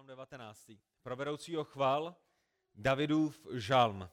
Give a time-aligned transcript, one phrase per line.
[0.00, 0.70] Žalm 19.
[1.02, 2.14] Pro vedoucího chval
[2.74, 4.08] Davidův žalm.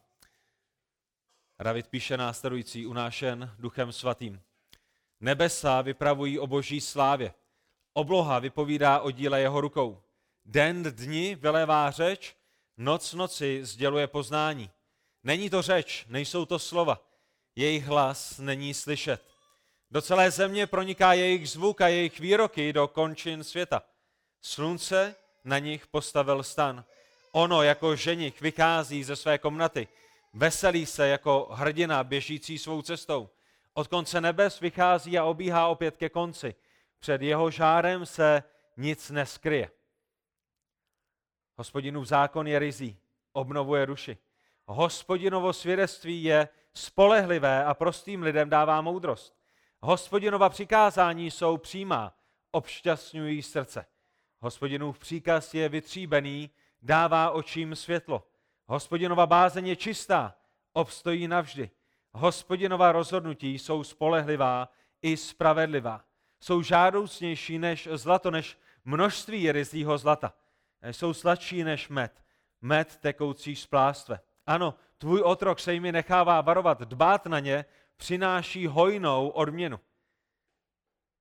[1.64, 4.42] David píše následující, unášen duchem svatým.
[5.20, 7.34] Nebesa vypravují o boží slávě.
[7.94, 10.04] Obloha vypovídá o díle jeho rukou.
[10.46, 12.36] Den dni vylévá řeč,
[12.78, 14.72] noc noci sděluje poznání.
[15.24, 17.08] Není to řeč, nejsou to slova.
[17.56, 19.26] Jejich hlas není slyšet.
[19.92, 23.84] Do celé země proniká jejich zvuk a jejich výroky do končin světa.
[24.42, 25.16] Slunce
[25.48, 26.86] na nich postavil stan.
[27.32, 29.88] Ono jako ženich vychází ze své komnaty.
[30.34, 33.30] Veselí se jako hrdina běžící svou cestou.
[33.74, 36.56] Od konce nebes vychází a obíhá opět ke konci.
[37.00, 38.44] Před jeho žárem se
[38.78, 39.72] nic neskryje.
[41.56, 42.98] Hospodinův zákon je rizí,
[43.34, 44.18] obnovuje duši.
[44.66, 49.38] Hospodinovo svědectví je spolehlivé a prostým lidem dává moudrost.
[49.82, 52.14] Hospodinova přikázání jsou přímá,
[52.52, 53.86] obšťastňují srdce.
[54.40, 56.50] Hospodinův příkaz je vytříbený,
[56.82, 58.28] dává očím světlo.
[58.66, 60.36] Hospodinova bázeň je čistá,
[60.74, 61.70] obstojí navždy.
[62.14, 64.70] Hospodinova rozhodnutí jsou spolehlivá
[65.02, 66.04] i spravedlivá.
[66.40, 70.34] Jsou žádoucnější než zlato, než množství rizího zlata.
[70.82, 72.24] Jsou sladší než med,
[72.62, 74.20] med tekoucí z plástve.
[74.46, 77.66] Ano, tvůj otrok se jimi nechává varovat, dbát na ně,
[77.98, 79.80] přináší hojnou odměnu.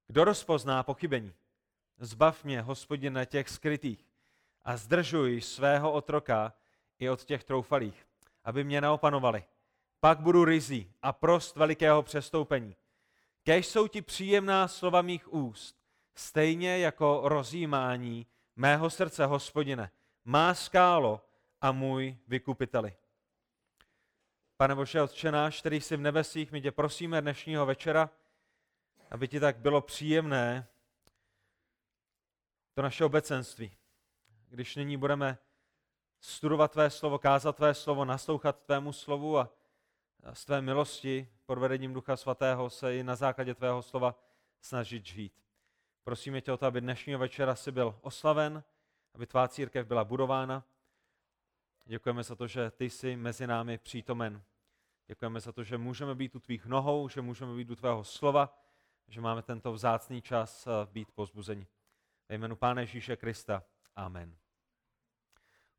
[0.06, 1.34] Kdo rozpozná pochybení?
[1.98, 4.06] Zbav mě, hospodine, těch skrytých
[4.62, 6.52] a zdržuj svého otroka
[6.98, 8.06] i od těch troufalých,
[8.44, 9.44] aby mě neopanovali.
[10.00, 12.76] Pak budu rizí a prost velikého přestoupení.
[13.42, 15.76] Kež jsou ti příjemná slova mých úst,
[16.14, 19.90] stejně jako rozjímání mého srdce, hospodine,
[20.24, 21.20] má skálo
[21.60, 22.96] a můj vykupiteli.
[24.56, 28.10] Pane Bože, Otče náš, který jsi v nebesích, my tě prosíme dnešního večera,
[29.10, 30.68] aby ti tak bylo příjemné
[32.76, 33.76] to naše obecenství.
[34.48, 35.38] Když nyní budeme
[36.20, 39.50] studovat tvé slovo, kázat tvé slovo, naslouchat tvému slovu a
[40.32, 44.18] z tvé milosti pod vedením Ducha Svatého se i na základě tvého slova
[44.60, 45.42] snažit žít.
[46.04, 48.64] Prosíme tě o to, aby dnešního večera si byl oslaven,
[49.14, 50.64] aby tvá církev byla budována.
[51.84, 54.42] Děkujeme za to, že ty jsi mezi námi přítomen.
[55.06, 58.58] Děkujeme za to, že můžeme být u tvých nohou, že můžeme být u tvého slova,
[59.08, 61.66] že máme tento vzácný čas být pozbuzeni.
[62.28, 63.62] Ve jménu Pána Ježíše Krista.
[63.96, 64.36] Amen.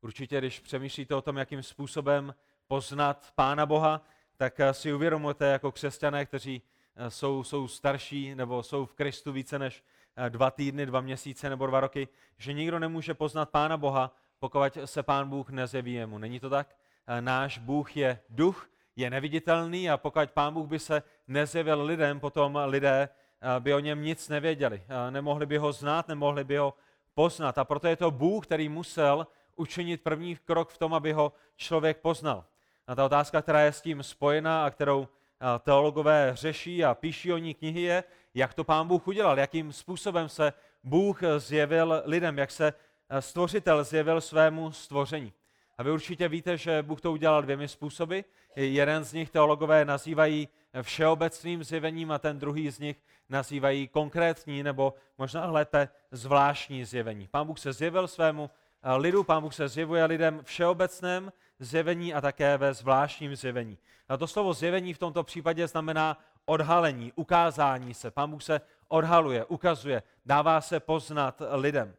[0.00, 2.34] Určitě, když přemýšlíte o tom, jakým způsobem
[2.66, 4.02] poznat Pána Boha,
[4.36, 6.62] tak eh, si uvědomujete jako křesťané, kteří
[6.96, 9.84] eh, jsou, jsou starší nebo jsou v Kristu více než
[10.28, 12.08] dva týdny, dva měsíce nebo dva roky,
[12.38, 16.18] že nikdo nemůže poznat Pána Boha, pokud se Pán Bůh nezjeví jemu.
[16.18, 16.76] Není to tak?
[17.20, 22.58] Náš Bůh je duch, je neviditelný a pokud Pán Bůh by se nezjevil lidem, potom
[22.64, 23.27] lidé eh,
[23.58, 24.82] by o něm nic nevěděli.
[24.88, 26.74] Eh, nemohli by ho znát, nemohli by ho
[27.14, 27.58] poznat.
[27.58, 29.26] A proto je to Bůh, který musel
[29.56, 32.44] učinit první krok v tom, aby ho člověk poznal.
[32.86, 37.32] A ta otázka, která je s tím spojená a kterou eh, teologové řeší a píší
[37.32, 38.04] o ní knihy, je,
[38.34, 40.52] jak to pán Bůh udělal, jakým způsobem se
[40.84, 42.72] Bůh zjevil lidem, jak se
[43.20, 45.32] stvořitel zjevil svému stvoření.
[45.78, 48.20] A vy určitě víte, že Bůh to udělal dvěmi způsoby.
[48.56, 50.48] Jeden z nich teologové nazývají
[50.82, 52.96] všeobecným zjevením a ten druhý z nich
[53.28, 57.28] nazývají konkrétní nebo možná lépe zvláštní zjevení.
[57.30, 58.50] Pán Bůh se zjevil svému
[58.82, 63.78] eh, lidu, pán Bůh se zjevuje lidem všeobecném zjevení a také ve zvláštním zjevení.
[64.08, 68.10] A to slovo zjevení v tomto případě znamená odhalení, ukázání se.
[68.10, 71.94] Pán Bůh se odhaluje, ukazuje, dává se poznat lidem.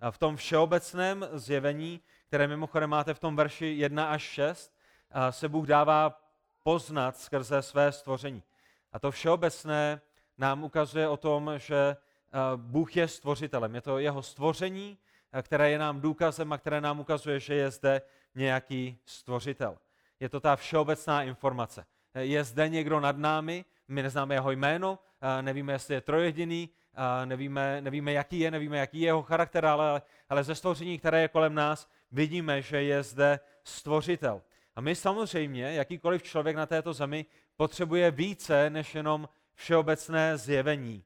[0.00, 2.00] A v tom všeobecném zjevení
[2.34, 4.72] které mimochodem máte v tom verši 1 až 6,
[5.30, 6.20] se Bůh dává
[6.64, 8.42] poznat skrze své stvoření.
[8.92, 10.00] A to všeobecné
[10.38, 11.96] nám ukazuje o tom, že
[12.56, 13.74] Bůh je stvořitelem.
[13.74, 14.98] Je to jeho stvoření,
[15.42, 18.02] které je nám důkazem a které nám ukazuje, že je zde
[18.34, 19.78] nějaký stvořitel.
[20.20, 21.86] Je to ta všeobecná informace.
[22.14, 24.98] Je zde někdo nad námi, my neznáme jeho jméno,
[25.40, 26.70] nevíme, jestli je trojediný,
[27.24, 31.28] nevíme, nevíme, jaký je, nevíme, jaký je jeho charakter, ale, ale ze stvoření, které je
[31.28, 34.42] kolem nás, vidíme, že je zde stvořitel.
[34.76, 37.26] A my samozřejmě, jakýkoliv člověk na této zemi,
[37.56, 41.04] potřebuje více než jenom všeobecné zjevení.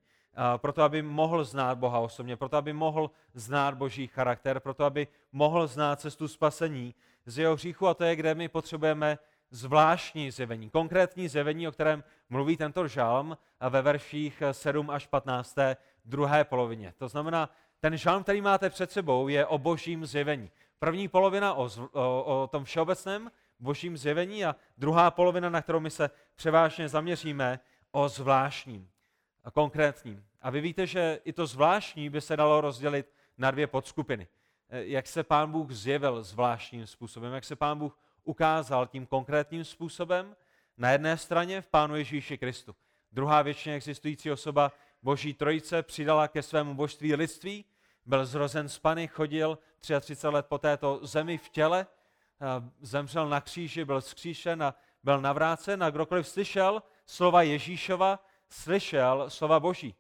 [0.57, 5.67] Proto, aby mohl znát Boha osobně, proto, aby mohl znát Boží charakter, proto, aby mohl
[5.67, 6.95] znát cestu spasení
[7.27, 7.89] z jeho hříchu.
[7.89, 9.19] A to je, kde my potřebujeme
[9.51, 13.39] zvláštní zjevení, konkrétní zjevení, o kterém mluví tento žalm
[13.71, 15.57] ve verších 7 až 15.
[16.05, 16.95] druhé polovině.
[16.99, 17.51] To znamená,
[17.81, 20.51] ten žalm, který máte před sebou, je o božím zjevení.
[20.79, 25.91] První polovina o, o, o tom všeobecném božím zjevení a druhá polovina, na kterou my
[25.91, 27.61] se převážně zaměříme,
[27.91, 28.91] o zvláštním
[29.45, 30.25] a konkrétním.
[30.43, 34.29] A vy víte, že i to zvláštní by se dalo rozdělit na dvě podskupiny.
[34.71, 40.37] jak se Pán Bůh zjevil zvláštním způsobem, jak se Pán Bůh ukázal tím konkrétním způsobem.
[40.77, 42.75] Na jedné straně v Pánu Ježíši Kristu.
[43.13, 44.73] Druhá věčně existující osoba
[45.03, 47.65] Boží trojice přidala ke svému božství lidství,
[48.07, 51.87] byl zrozen z Pany, chodil 33 let po této zemi v těle,
[52.81, 54.75] zemřel na kříži, byl zkříšen a
[55.05, 59.95] byl navrácen a kdokoliv slyšel slova Ježíšova, slyšel slova Boží.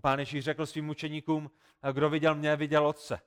[0.00, 1.50] Pán Ježíš řekl svým učeníkům,
[1.92, 3.20] kdo viděl mě, viděl Otce.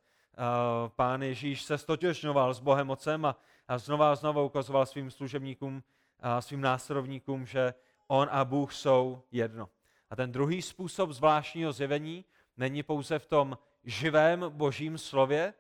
[0.96, 3.38] Pán Ježíš se stotěžňoval s Bohem Otcem a,
[3.78, 5.84] znova a znova ukazoval svým služebníkům
[6.40, 7.74] svým následovníkům, že
[8.08, 9.70] on a Bůh jsou jedno.
[10.10, 12.26] A ten druhý způsob zvláštního zjevení
[12.58, 15.54] není pouze v tom živém božím slově,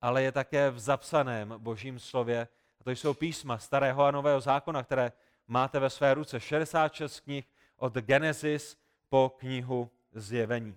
[0.00, 2.48] ale je také v zapsaném božím slově.
[2.80, 5.12] A to jsou písma starého a nového zákona, které
[5.46, 6.40] máte ve své ruce.
[6.40, 7.44] 66 knih
[7.76, 8.76] od Genesis
[9.08, 10.76] po knihu zjevení.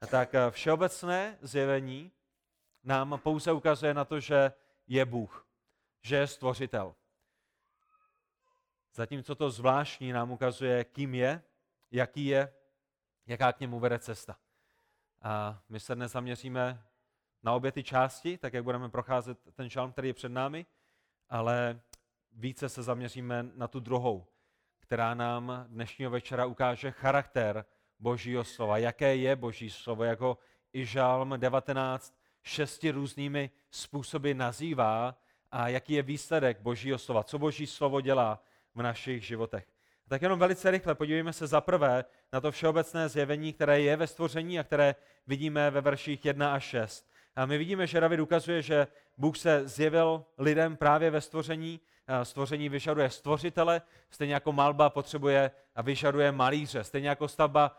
[0.00, 2.12] A tak eh, všeobecné zjevení
[2.84, 4.52] nám pouze ukazuje na to, že
[4.86, 5.46] je Bůh,
[6.02, 6.94] že je stvořitel.
[8.94, 11.42] Zatímco to zvláštní nám ukazuje, kým je,
[11.90, 12.54] jaký je,
[13.26, 14.36] jaká k němu vede cesta.
[15.22, 16.87] A my se dnes zaměříme
[17.42, 20.66] na obě ty části, tak jak budeme procházet ten žalm, který je před námi,
[21.28, 21.80] ale
[22.32, 24.26] více se zaměříme na tu druhou,
[24.80, 27.64] která nám dnešního večera ukáže charakter
[27.98, 30.38] Božího slova, jaké je Boží slovo, jako
[30.72, 35.18] i žalm 19 šesti různými způsoby nazývá
[35.50, 38.42] a jaký je výsledek Božího slova, co Boží slovo dělá
[38.74, 39.66] v našich životech.
[40.08, 44.06] Tak jenom velice rychle podívejme se za prvé na to všeobecné zjevení, které je ve
[44.06, 44.94] stvoření a které
[45.26, 47.07] vidíme ve verších 1 až 6.
[47.38, 48.86] A my vidíme, že David ukazuje, že
[49.18, 51.80] Bůh se zjevil lidem právě ve stvoření.
[52.22, 57.76] Stvoření vyžaduje stvořitele, stejně jako malba potřebuje a vyžaduje malíře, stejně jako stavba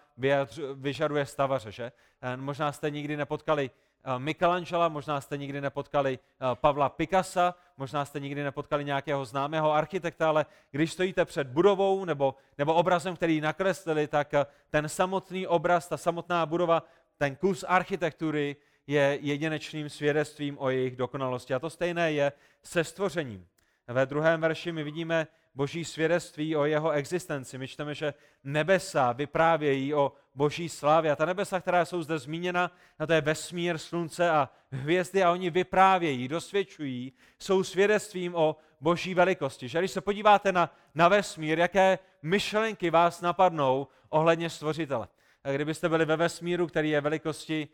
[0.76, 1.72] vyžaduje stavaře.
[1.72, 1.92] Že?
[2.36, 3.70] Možná jste nikdy nepotkali
[4.18, 6.20] Michelangela, možná jste nikdy nepotkali
[6.54, 12.36] Pavla Picasa, možná jste nikdy nepotkali nějakého známého architekta, ale když stojíte před budovou nebo,
[12.58, 14.34] nebo obrazem, který nakreslili, tak
[14.70, 16.84] ten samotný obraz, ta samotná budova,
[17.18, 18.56] ten kus architektury
[18.90, 21.54] je jedinečným svědectvím o jejich dokonalosti.
[21.54, 22.32] A to stejné je
[22.64, 23.48] se stvořením.
[23.88, 27.58] Ve druhém verši my vidíme boží svědectví o jeho existenci.
[27.58, 28.14] My čteme, že
[28.44, 31.12] nebesa vyprávějí o boží slávě.
[31.12, 35.32] A ta nebesa, která jsou zde zmíněna, na to je vesmír, slunce a hvězdy a
[35.32, 39.68] oni vyprávějí, dosvědčují, jsou svědectvím o boží velikosti.
[39.68, 45.08] Že když se podíváte na, na vesmír, jaké myšlenky vás napadnou ohledně stvořitele.
[45.44, 47.68] A kdybyste byli ve vesmíru, který je velikosti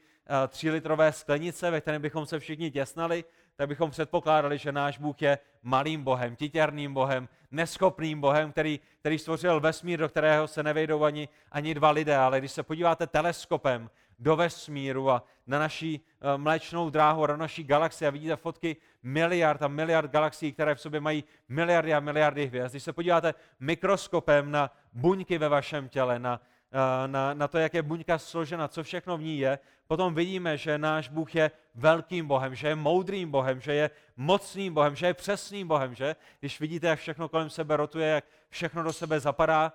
[0.47, 3.23] 3-litrové sklenice, ve kterém bychom se všichni těsnali,
[3.55, 9.19] tak bychom předpokládali, že náš Bůh je malým Bohem, titěrným Bohem, neschopným Bohem, který, který
[9.19, 12.17] stvořil vesmír, do kterého se nevejdou ani, ani dva lidé.
[12.17, 13.89] Ale když se podíváte teleskopem
[14.19, 19.61] do vesmíru a na naší uh, mléčnou dráhu na naší galaxii a vidíte fotky miliard
[19.61, 22.73] a miliard galaxií, které v sobě mají miliardy a miliardy hvězd.
[22.73, 26.41] Když se podíváte mikroskopem na buňky ve vašem těle, na,
[26.73, 30.57] uh, na, na to, jak je buňka složena, co všechno v ní je, potom vidíme,
[30.57, 35.07] že náš Bůh je velkým Bohem, že je moudrým Bohem, že je mocným Bohem, že
[35.07, 36.15] je přesným Bohem, že?
[36.39, 39.73] Když vidíte, jak všechno kolem sebe rotuje, jak všechno do sebe zapadá,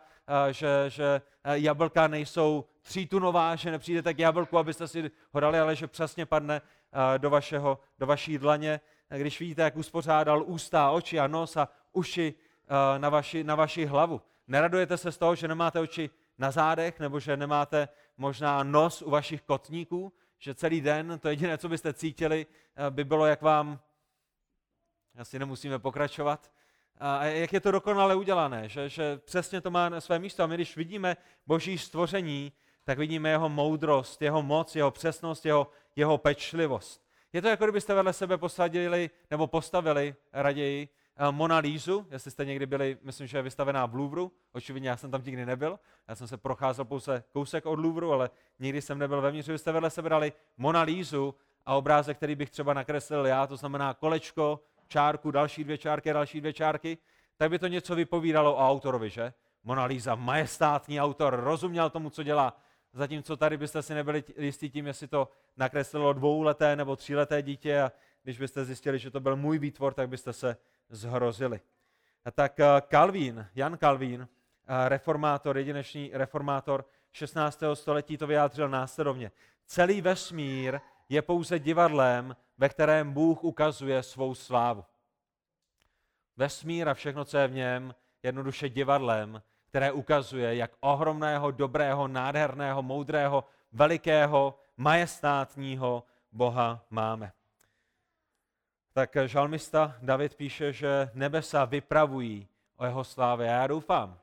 [0.50, 1.22] že, že
[1.52, 6.62] jablka nejsou třítunová, že nepřijdete k jablku, abyste si ho dali, ale že přesně padne
[7.18, 8.80] do, vašeho, do vaší dlaně.
[9.08, 12.34] Když vidíte, jak uspořádal ústa, oči a nos a uši
[12.98, 14.22] na vaši, na vaši hlavu.
[14.48, 17.88] Neradujete se z toho, že nemáte oči na zádech, nebo že nemáte
[18.20, 22.46] možná nos u vašich kotníků, že celý den to jediné, co byste cítili,
[22.76, 23.80] eh, by bylo, jak vám,
[25.18, 26.52] asi nemusíme pokračovat,
[26.98, 30.42] a jak je to dokonale udělané, že, že přesně to má na své místo.
[30.42, 32.52] A my, když vidíme boží stvoření,
[32.84, 37.06] tak vidíme jeho moudrost, jeho moc, jeho přesnost, jeho, jeho pečlivost.
[37.32, 40.88] Je to jako kdybyste vedle sebe posadili nebo postavili raději
[41.22, 44.96] Eh, Mona Lízu, jestli jste někdy byli, myslím, že je vystavená v Louvru, očividně já
[44.96, 48.98] jsem tam nikdy nebyl, já jsem se procházel pouze kousek od Louvru, ale nikdy jsem
[48.98, 51.34] nebyl vevnitř, že byste vedle sebe dali Mona Lízu
[51.66, 56.40] a obrázek, který bych třeba nakreslil já, to znamená kolečko, čárku, další dvě čárky, další
[56.40, 56.98] dvě čárky,
[57.36, 59.32] tak by to něco vypovídalo o autorovi, že?
[59.64, 62.56] Mona Lisa, majestátní autor, rozuměl tomu, co dělá,
[62.92, 67.92] zatímco tady byste si nebyli jistí tím, jestli to nakreslilo dvouleté nebo tříleté dítě a
[68.22, 70.56] když byste zjistili, že to byl můj výtvor, tak byste se
[70.88, 71.60] zhrozili.
[72.24, 74.28] A tak eh, Calvin, Jan Calvin,
[74.66, 77.62] eh, reformátor, jedinečný reformátor 16.
[77.74, 79.30] století to vyjádřil následovně.
[79.66, 84.84] Celý vesmír je pouze divadlem, ve kterém Bůh ukazuje svou slávu.
[86.36, 92.82] Vesmír a všechno, co je v něm, jednoduše divadlem, které ukazuje, jak ohromného, dobrého, nádherného,
[92.82, 97.32] moudrého, velikého, majestátního Boha máme.
[98.92, 103.48] Tak žalmista David píše, že nebesa vypravují o jeho slávě.
[103.48, 104.18] A já doufám,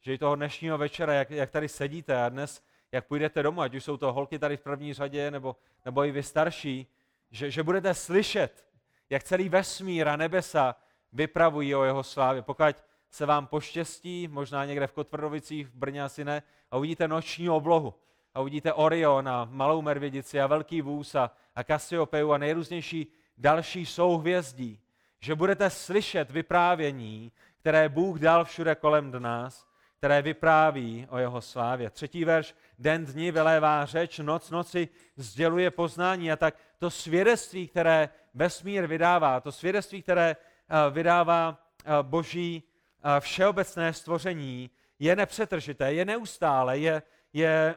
[0.00, 3.74] že i toho dnešního večera, jak, jak tady sedíte a dnes, jak půjdete domů, ať
[3.74, 6.86] už jsou to holky tady v první řadě, nebo, nebo i vy starší,
[7.30, 8.66] že, že budete slyšet,
[9.10, 10.76] jak celý vesmír a nebesa
[11.12, 12.42] vypravují o jeho slávě.
[12.42, 12.76] Pokud
[13.10, 17.94] se vám poštěstí, možná někde v Kotvrdovicích, v Brně asi ne, a uvidíte noční oblohu,
[18.34, 23.86] a uvidíte Orion a Malou Mervědici a Velký vůz a, a Kasiopeu a nejrůznější další
[23.86, 24.80] souhvězdí,
[25.20, 29.66] že budete slyšet vyprávění, které Bůh dal všude kolem nás,
[29.98, 31.90] které vypráví o jeho slávě.
[31.90, 38.08] Třetí verš, den dní vylévá řeč, noc noci sděluje poznání a tak to svědectví, které
[38.34, 46.04] vesmír vydává, to svědectví, které eh, vydává eh, boží eh, všeobecné stvoření, je nepřetržité, je
[46.04, 47.02] neustále, je,
[47.32, 47.74] je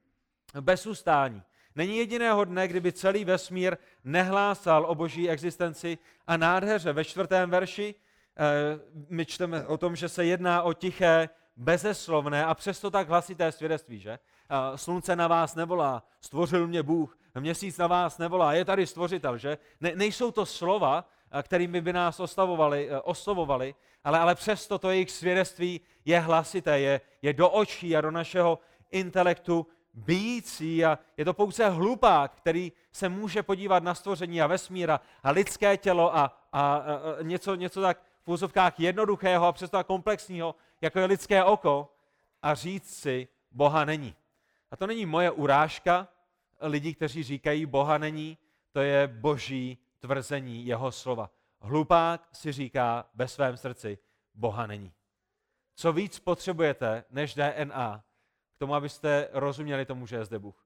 [0.60, 1.42] bez ustání.
[1.76, 6.92] Není jediného dne, kdyby celý vesmír nehlásal o boží existenci a nádheře.
[6.92, 7.94] Ve čtvrtém verši
[9.08, 14.00] my čteme o tom, že se jedná o tiché bezeslovné a přesto tak hlasité svědectví,
[14.00, 14.18] že?
[14.76, 19.58] Slunce na vás nevolá, stvořil mě Bůh, měsíc na vás nevolá, je tady stvořitel, že?
[19.80, 21.08] Ne, nejsou to slova,
[21.42, 23.74] kterými by nás oslavovali, oslovovali,
[24.04, 28.58] ale, ale přesto to jejich svědectví je hlasité, je, je do očí a do našeho
[28.90, 35.00] intelektu bíjící a je to pouze hlupák, který se může podívat na stvoření a vesmíra
[35.22, 36.82] a lidské tělo a, a, a,
[37.22, 41.94] něco, něco tak v úzovkách jednoduchého a přesto komplexního jako je lidské oko
[42.42, 44.14] a říct si, Boha není.
[44.70, 46.08] A to není moje urážka
[46.60, 48.38] lidí, kteří říkají, Boha není,
[48.72, 51.30] to je boží tvrzení jeho slova.
[51.60, 53.98] Hlupák si říká ve svém srdci,
[54.34, 54.92] Boha není.
[55.74, 58.04] Co víc potřebujete než DNA
[58.60, 60.64] tomu, abyste rozuměli tomu, že je zde Bůh.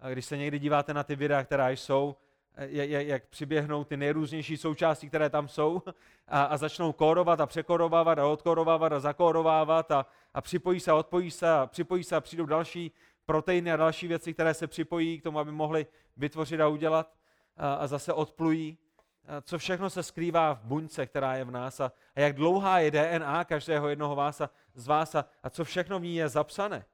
[0.00, 2.16] A když se někdy díváte na ty videa, která jsou,
[2.58, 5.82] jak přiběhnou ty nejrůznější součásti, které tam jsou
[6.28, 10.94] a, a začnou kódovat a překódovávat a odkódovávat a zakódovávat a, a připojí se a
[10.94, 12.92] odpojí se a připojí se a přijdou další
[13.26, 17.14] proteiny a další věci, které se připojí k tomu, aby mohli vytvořit a udělat
[17.56, 18.78] a, a zase odplují.
[19.28, 22.78] A co všechno se skrývá v buňce, která je v nás a, a jak dlouhá
[22.78, 26.28] je DNA každého jednoho vás a, z vás a, a co všechno v ní je
[26.28, 26.84] zapsané.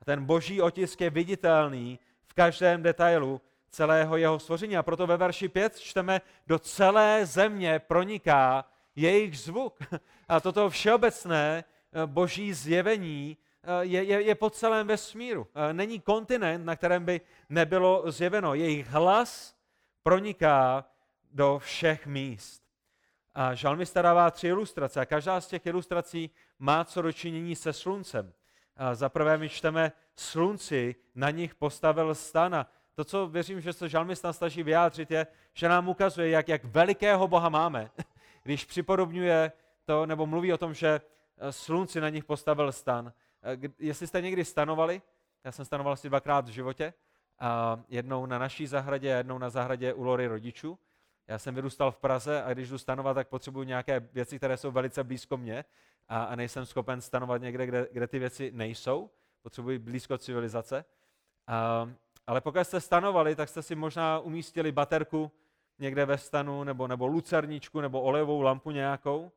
[0.00, 4.76] A ten boží otisk je viditelný v každém detailu, celého jeho stvoření.
[4.76, 8.64] A proto ve verši 5 čteme, do celé země proniká
[8.96, 9.78] jejich zvuk.
[10.28, 15.46] A toto všeobecné eh, boží zjevení eh, je, je, je po celém vesmíru.
[15.54, 18.54] Eh, není kontinent, na kterém by nebylo zjeveno.
[18.54, 19.54] Jejich hlas
[20.02, 20.84] proniká
[21.32, 22.62] do všech míst.
[23.34, 28.32] A žalmista dává tři ilustrace a každá z těch ilustrací má co dočinění se sluncem.
[28.92, 33.88] Za prvé my čteme, slunci na nich postavil stan a to, co věřím, že se
[33.88, 37.90] žalmista snaží vyjádřit, je, že nám ukazuje, jak, jak velikého Boha máme,
[38.42, 39.52] když připodobňuje
[39.84, 41.00] to, nebo mluví o tom, že
[41.38, 43.12] eh, slunci na nich postavil stan.
[43.42, 45.02] Eh, jestli jste někdy stanovali,
[45.44, 46.92] já jsem stanoval asi dvakrát v životě,
[47.38, 50.78] a jednou na naší zahradě a jednou na zahradě u Lory rodičů.
[51.28, 54.70] Já jsem vyrůstal v Praze a když jdu stanovat, tak potřebuji nějaké věci, které jsou
[54.70, 55.64] velice blízko mě
[56.08, 59.10] a, a nejsem schopen stanovat někde, kde, kde ty věci nejsou.
[59.42, 60.84] Potřebuji blízko civilizace.
[61.46, 61.90] A,
[62.26, 65.32] ale pokud jste stanovali, tak jste si možná umístili baterku
[65.78, 69.32] někde ve stanu, nebo, nebo lucerničku, nebo olejovou lampu nějakou.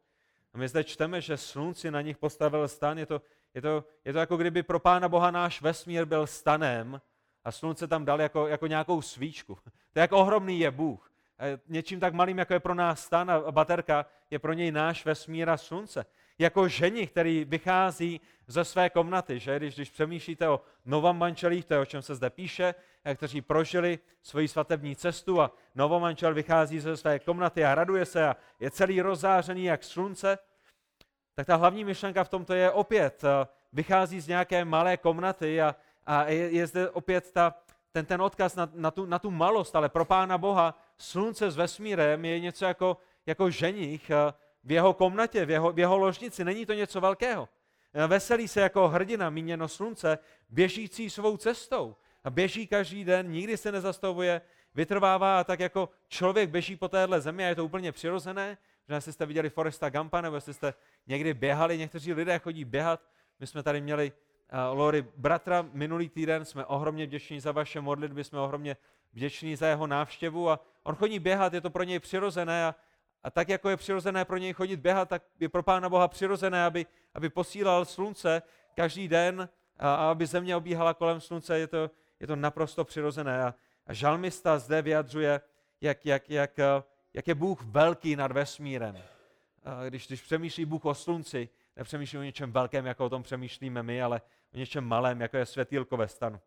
[0.53, 2.98] A my zde čteme, že slunci na nich postavil stan.
[2.98, 3.22] Je to,
[3.53, 7.01] je to, je to jako kdyby pro Pána Boha náš vesmír byl stanem
[7.43, 9.58] a slunce tam dal jako, jako nějakou svíčku.
[9.93, 11.08] To je jak ohromný je Bůh.
[11.67, 15.50] Něčím tak malým, jako je pro nás stan a baterka, je pro něj náš vesmír
[15.50, 16.05] a slunce
[16.39, 19.60] jako ženi, který vychází ze své komnaty, že?
[19.60, 24.00] Když, když přemýšlíte o novomanželích, to je o čem se zde píše, eh, kteří prožili
[24.24, 29.01] svoji svatební cestu a novomanžel vychází ze své komnaty a raduje se a je celý
[29.01, 30.38] rozzářený jak slunce,
[31.36, 35.75] tak ta hlavní myšlenka v tomto je opět, eh, vychází z nějaké malé komnaty a,
[36.05, 37.55] a je, je zde opět ta,
[37.91, 41.55] ten, ten odkaz na, na, tu, na tu malost, ale pro Pána Boha slunce s
[41.55, 46.46] vesmírem je něco jako, jako ženich, eh, v jeho komnatě, v jeho, v jeho ložnici.
[46.46, 47.50] Není to něco velkého.
[48.08, 50.19] Veselí se jako hrdina, míněno slunce,
[50.50, 51.96] běžící svou cestou.
[52.24, 54.41] A běží každý den, nikdy se nezastavuje,
[54.75, 58.58] vytrvává a tak jako člověk běží po téhle zemi a je to úplně přirozené.
[58.88, 60.74] Že jestli jste viděli Foresta Gampa, nebo jestli jste
[61.08, 63.01] někdy běhali, někteří lidé chodí běhat.
[63.39, 64.12] My jsme tady měli
[64.53, 68.77] uh, Lory bratra minulý týden, jsme ohromně vděční za vaše modlitby, jsme ohromně
[69.13, 72.75] vděční za jeho návštěvu a on chodí běhat, je to pro něj přirozené a
[73.24, 76.65] a tak, jako je přirozené pro něj chodit běhat, tak je pro Pána Boha přirozené,
[76.65, 78.41] aby, aby posílal slunce
[78.75, 81.60] každý den a, a aby země obíhala kolem slunce.
[81.60, 83.44] Je to, je to naprosto přirozené.
[83.44, 83.53] A,
[83.88, 85.41] A žalmista zde vyjadřuje,
[85.82, 86.58] jak, jak, jak,
[87.13, 88.98] jak je Bůh velký nad vesmírem.
[89.88, 94.01] Když, když přemýšlí Bůh o slunci, nepřemýšlí o něčem velkém, jako o tom přemýšlíme my,
[94.01, 94.22] ale
[94.53, 96.39] o něčem malém, jako je světýlko ve stanu.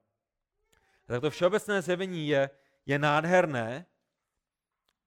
[1.07, 2.51] Tak to všeobecné zjevení je,
[2.87, 3.87] je nádherné,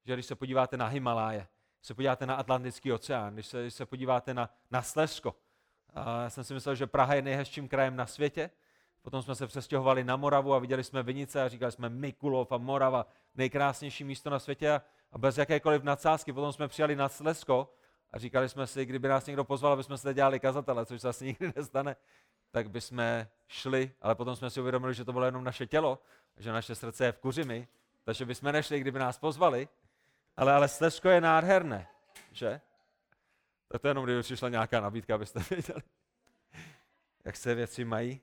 [0.06, 1.48] že když se podíváte na Himaláje,
[1.78, 5.36] když se podíváte na Atlantický oceán, když se, když se podíváte na, na Slezsko,
[5.94, 8.50] a já jsem si myslel, že Praha je nejhezčím krajem na světě,
[9.02, 12.58] potom jsme se přestěhovali na Moravu a viděli jsme Vinice a říkali jsme Mikulov a
[12.58, 14.72] Morava, nejkrásnější místo na světě
[15.12, 16.34] a, bez jakékoliv nadsázky.
[16.34, 17.74] Potom jsme přijali na Slezsko
[18.16, 21.10] a říkali jsme si, kdyby nás někdo pozval, aby jsme se dělali kazatele, což se
[21.10, 21.96] asi nikdy nestane,
[22.52, 23.04] tak bychom
[23.48, 26.00] šli, ale potom jsme si uvědomili, že to bylo jenom naše tělo,
[26.38, 27.68] že naše srdce je v kuřimi,
[28.04, 29.68] takže bychom nešli, kdyby nás pozvali,
[30.38, 31.88] ale, ale Slezsko je nádherné,
[32.32, 32.62] že?
[33.68, 35.82] Tak to je jenom, kdyby přišla nějaká nabídka, abyste věděli,
[37.26, 38.22] jak se věci mají.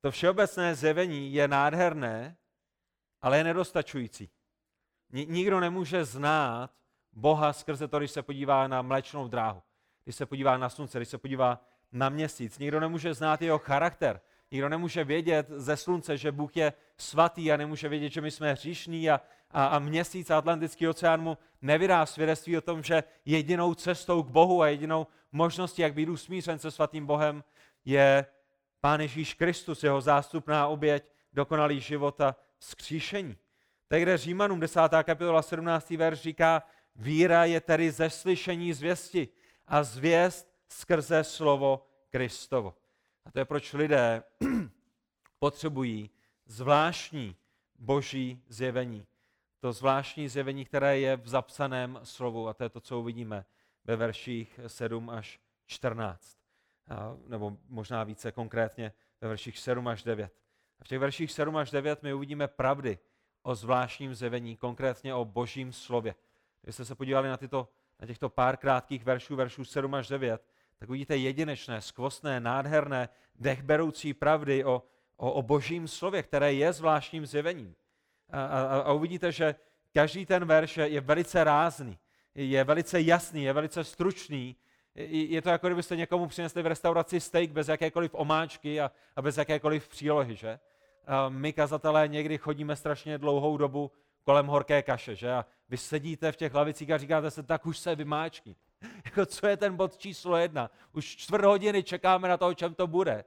[0.00, 2.36] To všeobecné zjevení je nádherné,
[3.22, 4.30] ale je nedostačující.
[5.10, 6.78] Nikdo nemůže znát
[7.18, 9.62] Boha skrze to, když se podívá na mlečnou dráhu,
[10.04, 11.60] když se podívá na slunce, když se podívá
[11.92, 12.58] na měsíc.
[12.58, 14.20] Nikdo nemůže znát jeho charakter.
[14.50, 18.52] Nikdo nemůže vědět ze slunce, že Bůh je svatý a nemůže vědět, že my jsme
[18.52, 19.20] hříšní a,
[19.50, 24.30] a, a měsíc a Atlantický oceán mu nevydá svědectví o tom, že jedinou cestou k
[24.30, 27.44] Bohu a jedinou možností, jak být usmířen se svatým Bohem,
[27.84, 28.26] je
[28.80, 33.36] Pán Ježíš Kristus, jeho zástupná oběť, dokonalý život a vzkříšení.
[33.88, 34.80] Tak kde Římanům 10.
[35.02, 35.90] kapitola 17.
[35.90, 36.62] verš říká,
[36.98, 39.28] víra je tedy ze slyšení zvěsti
[39.66, 42.74] a zvěst skrze slovo Kristovo.
[43.24, 44.22] A to je proč lidé
[45.38, 46.10] potřebují
[46.46, 47.36] zvláštní
[47.78, 49.06] boží zjevení.
[49.60, 53.44] To zvláštní zjevení, které je v zapsaném slovu, a to je to, co uvidíme
[53.84, 56.38] ve verších 7 až 14.
[56.88, 60.32] A, nebo možná více konkrétně ve verších 7 až 9.
[60.80, 62.98] A v těch verších 7 až 9 my uvidíme pravdy
[63.42, 66.14] o zvláštním zjevení, konkrétně o božím slově.
[66.62, 67.68] Když jste se podívali na, tyto,
[68.00, 70.42] na těchto pár krátkých veršů, veršů 7 až 9,
[70.78, 74.82] tak uvidíte jedinečné, skvostné, nádherné, dechberoucí pravdy o,
[75.16, 77.74] o, o božím slově, které je zvláštním zjevením.
[78.30, 79.54] A, a, a uvidíte, že
[79.92, 81.98] každý ten verš je velice rázný,
[82.34, 84.56] je velice jasný, je velice stručný.
[85.10, 89.36] Je to jako kdybyste někomu přinesli v restauraci steak bez jakékoliv omáčky a, a bez
[89.36, 90.58] jakékoliv přílohy, že?
[91.06, 93.90] A my, kazatelé, někdy chodíme strašně dlouhou dobu
[94.28, 95.32] kolem horké kaše, že?
[95.32, 98.56] A vy sedíte v těch lavicích a říkáte se, tak už se vymáčkni.
[99.04, 100.70] jako co je ten bod číslo jedna?
[100.92, 103.24] Už čtvrt hodiny čekáme na to, o čem to bude.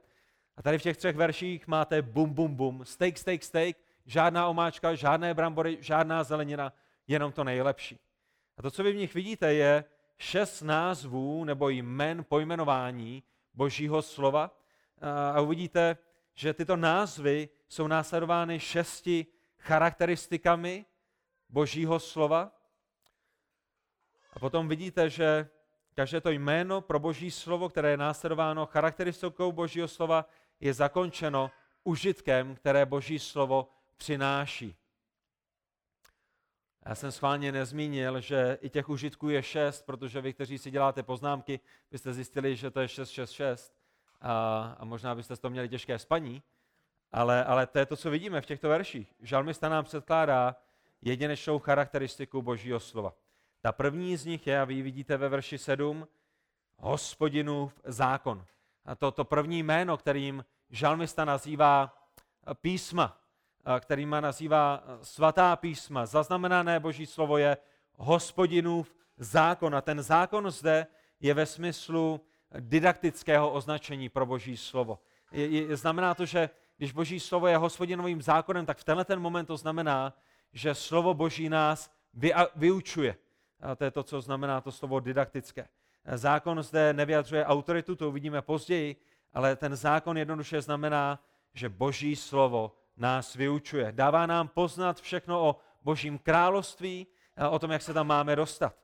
[0.56, 4.94] A tady v těch třech verších máte bum, bum, bum, steak, steak, steak, žádná omáčka,
[4.94, 6.72] žádné brambory, žádná zelenina,
[7.06, 7.98] jenom to nejlepší.
[8.58, 9.84] A to, co vy v nich vidíte, je
[10.18, 13.22] šest názvů nebo jmen pojmenování
[13.54, 14.50] Božího slova.
[15.34, 15.96] A uvidíte,
[16.34, 19.26] že tyto názvy jsou následovány šesti
[19.58, 20.86] charakteristikami
[21.52, 22.52] Božího slova.
[24.32, 25.48] A potom vidíte, že
[25.94, 30.26] každé to jméno pro Boží slovo, které je následováno charakteristikou Božího slova,
[30.60, 31.50] je zakončeno
[31.84, 34.76] užitkem, které Boží slovo přináší.
[36.86, 41.02] Já jsem schválně nezmínil, že i těch užitků je šest, protože vy, kteří si děláte
[41.02, 41.60] poznámky,
[41.90, 43.74] byste zjistili, že to je 666
[44.20, 46.42] a, a možná byste to měli těžké spaní,
[47.12, 49.14] ale, ale to je to, co vidíme v těchto verších.
[49.20, 50.56] Žalmista nám předkládá
[51.02, 53.14] jedinečnou charakteristiku Božího slova.
[53.60, 56.08] Ta první z nich je, a vy vidíte ve verši 7,
[56.76, 58.44] hospodinův zákon.
[58.84, 61.94] A to, to první jméno, kterým žalmista nazývá
[62.54, 63.18] písma,
[63.80, 67.56] kterým nazývá svatá písma, zaznamenané boží slovo je
[67.96, 69.74] hospodinův zákon.
[69.74, 70.86] A ten zákon zde
[71.20, 72.20] je ve smyslu
[72.60, 74.98] didaktického označení pro boží slovo.
[75.32, 79.20] Je, je, znamená to, že když boží slovo je hospodinovým zákonem, tak v tenhle ten
[79.20, 80.14] moment to znamená,
[80.52, 83.16] že slovo boží nás vy, vyučuje.
[83.60, 85.68] A to je to, co znamená to slovo didaktické.
[86.14, 88.96] Zákon zde nevyjadřuje autoritu, to uvidíme později,
[89.32, 93.92] ale ten zákon jednoduše znamená, že boží slovo nás vyučuje.
[93.92, 97.06] Dává nám poznat všechno o božím království
[97.50, 98.74] o tom, jak se tam máme dostat.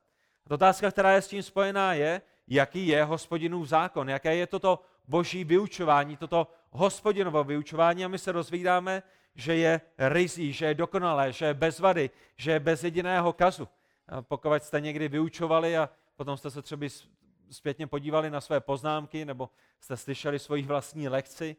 [0.50, 5.44] Otázka, která je s tím spojená, je, jaký je hospodinův zákon, jaké je toto boží
[5.44, 9.02] vyučování, toto hospodinovo vyučování a my se dozvídáme,
[9.34, 13.68] že je rizí, že je dokonalé, že je bez vady, že je bez jediného kazu.
[14.20, 16.86] Pokud jste někdy vyučovali a potom jste se třeba
[17.50, 21.56] zpětně podívali na své poznámky nebo jste slyšeli svoji vlastní lekci,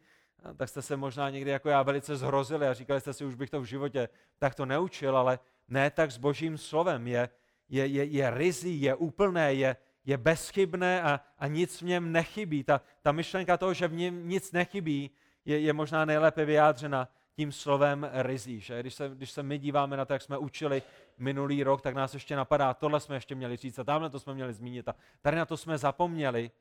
[0.57, 3.49] tak jste se možná někdy jako já velice zhrozili a říkali jste si, už bych
[3.49, 7.07] to v životě tak to neučil, ale ne tak s božím slovem.
[7.07, 7.29] Je,
[7.69, 12.63] je, je, je rizí, je úplné, je, je bezchybné a, a nic v něm nechybí.
[12.63, 15.11] Ta, ta myšlenka toho, že v něm nic nechybí,
[15.45, 17.07] je, je možná nejlépe vyjádřena
[17.39, 18.59] tím slovem rizí.
[18.59, 18.79] Že?
[18.79, 20.81] Když, se, když se my díváme na to, jak jsme učili
[21.17, 24.33] minulý rok, tak nás ještě napadá, tohle jsme ještě měli říct a tamhle to jsme
[24.33, 26.51] měli zmínit a tady na to jsme zapomněli,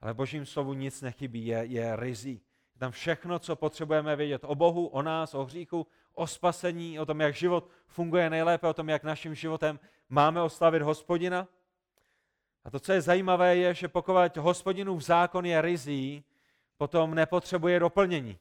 [0.00, 2.42] ale božím slovu nic nechybí, je, je rizí.
[2.74, 7.06] Je tam všechno, co potřebujeme vědět o Bohu, o nás, o hříchu, o spasení, o
[7.06, 11.48] tom, jak život funguje nejlépe, o tom, jak naším životem máme oslavit hospodina.
[12.64, 16.24] A to, co je zajímavé, je, že pokud hospodinův zákon je rizí,
[16.76, 18.38] potom nepotřebuje doplnění.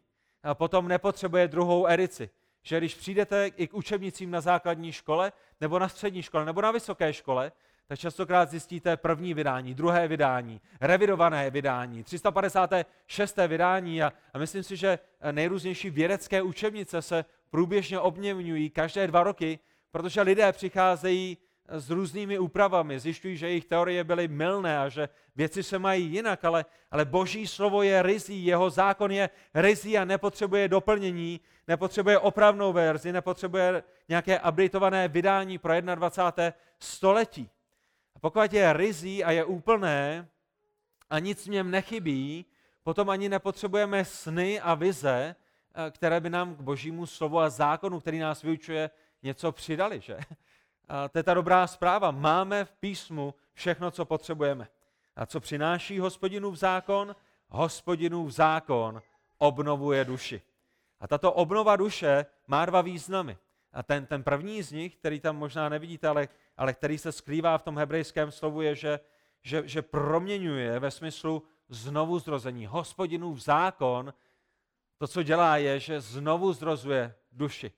[0.53, 2.29] Potom nepotřebuje druhou edici.
[2.62, 6.71] Že když přijdete i k učebnicím na základní škole, nebo na střední škole, nebo na
[6.71, 7.51] vysoké škole,
[7.88, 13.38] tak častokrát zjistíte první vydání, druhé vydání, revidované vydání, 356.
[13.47, 14.99] vydání a, a myslím si, že
[15.32, 19.60] nejrůznější vědecké učebnice se průběžně obměňují každé dva roky,
[19.91, 25.63] protože lidé přicházejí s různými úpravami, zjišťují, že jejich teorie byly mylné a že věci
[25.63, 30.67] se mají jinak, ale, ale boží slovo je rizí, jeho zákon je rizí a nepotřebuje
[30.67, 36.54] doplnění, nepotřebuje opravnou verzi, nepotřebuje nějaké updateované vydání pro 21.
[36.80, 37.49] století.
[38.15, 40.28] A pokud je rizí a je úplné
[41.10, 42.45] a nic v něm nechybí,
[42.84, 45.36] potom ani nepotřebujeme sny a vize,
[45.76, 48.89] eh, které by nám k božímu slovu a zákonu, který nás vyučuje,
[49.23, 50.17] něco přidali, že?
[51.12, 52.12] To je ta dobrá zpráva.
[52.12, 54.67] Máme v písmu všechno, co potřebujeme.
[55.15, 57.15] A co přináší hospodinův zákon?
[57.47, 59.01] Hospodinův zákon
[59.38, 60.41] obnovuje duši.
[60.99, 63.38] A tato obnova duše má dva významy.
[63.73, 66.27] A ten, ten první z nich, který tam možná nevidíte, ale,
[66.58, 68.99] ale který se skrývá v tom hebrejském slovu, je, že,
[69.41, 72.65] že, že proměňuje ve smyslu znovu zrození.
[72.65, 74.13] Hospodinův zákon,
[74.97, 77.71] to, co dělá, je, že znovu zrozuje duši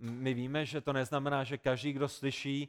[0.00, 2.68] my víme, že to neznamená, že každý, kdo slyší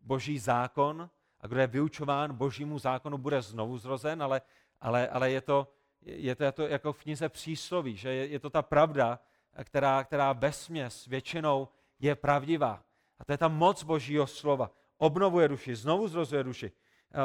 [0.00, 1.10] boží zákon
[1.40, 4.42] a kdo je vyučován božímu zákonu, bude znovu zrozen, ale,
[4.80, 5.68] ale, ale je, to,
[6.02, 9.20] je to jako v knize přísloví, že je, je to ta pravda,
[9.64, 11.68] která, která vesměs většinou
[12.00, 12.84] je pravdivá.
[13.18, 14.70] A to je ta moc božího slova.
[14.98, 16.72] Obnovuje duši, znovu zrozuje duši.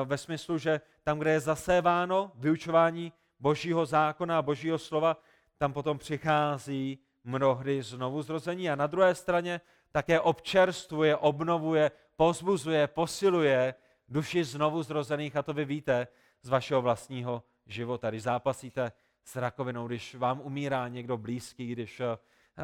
[0.05, 5.17] Ve smyslu, že tam, kde je zaséváno vyučování božího zákona a božího slova,
[5.57, 13.73] tam potom přichází mnohdy znovu zrození a na druhé straně také občerstvuje, obnovuje, pozbuzuje, posiluje
[14.09, 16.07] duši znovu zrozených a to vy víte
[16.41, 18.09] z vašeho vlastního života.
[18.09, 18.91] Když zápasíte
[19.23, 22.17] s rakovinou, když vám umírá někdo blízký, když eh,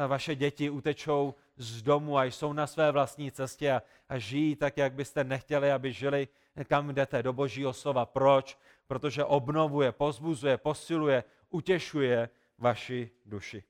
[0.06, 4.76] vaše děti utečou z domu a jsou na své vlastní cestě a, a žijí tak,
[4.76, 6.28] jak byste nechtěli, aby žili,
[6.64, 8.06] kam jdete, do božího slova.
[8.06, 8.58] Proč?
[8.86, 13.64] Protože obnovuje, pozbuzuje, posiluje, utěšuje vaši duši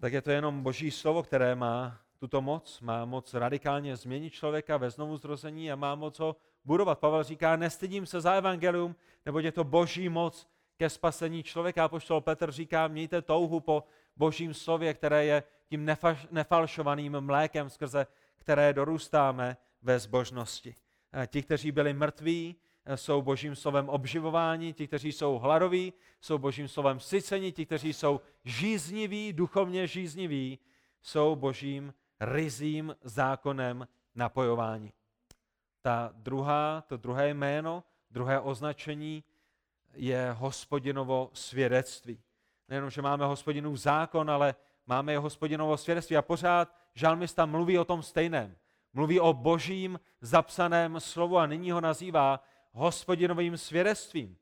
[0.00, 4.76] tak je to jenom boží slovo, které má tuto moc, má moc radikálně změnit člověka
[4.76, 6.98] ve znovu zrození a má moc ho budovat.
[6.98, 11.84] Pavel říká, nestydím se za evangelium, nebo je to boží moc ke spasení člověka.
[11.84, 13.84] A poštol Petr říká, mějte touhu po
[14.16, 15.90] božím slově, které je tím
[16.30, 20.74] nefalšovaným mlékem, skrze které dorůstáme ve zbožnosti.
[21.12, 22.56] A ti, kteří byli mrtví,
[22.94, 28.20] jsou božím slovem obživováni, ti, kteří jsou hladoví, jsou božím slovem syceni, ti, kteří jsou
[28.44, 30.58] žízniví, duchovně žízniví,
[31.02, 34.92] jsou božím rizím zákonem napojování.
[35.82, 39.24] Ta druhá, to druhé jméno, druhé označení
[39.94, 42.20] je hospodinovo svědectví.
[42.68, 44.54] Nejenom, že máme hospodinův zákon, ale
[44.86, 46.16] máme jeho hospodinovo svědectví.
[46.16, 48.56] A pořád žalmista mluví o tom stejném.
[48.92, 52.40] Mluví o božím zapsaném slovu a nyní ho nazývá
[52.74, 54.36] hospodinovým svědectvím.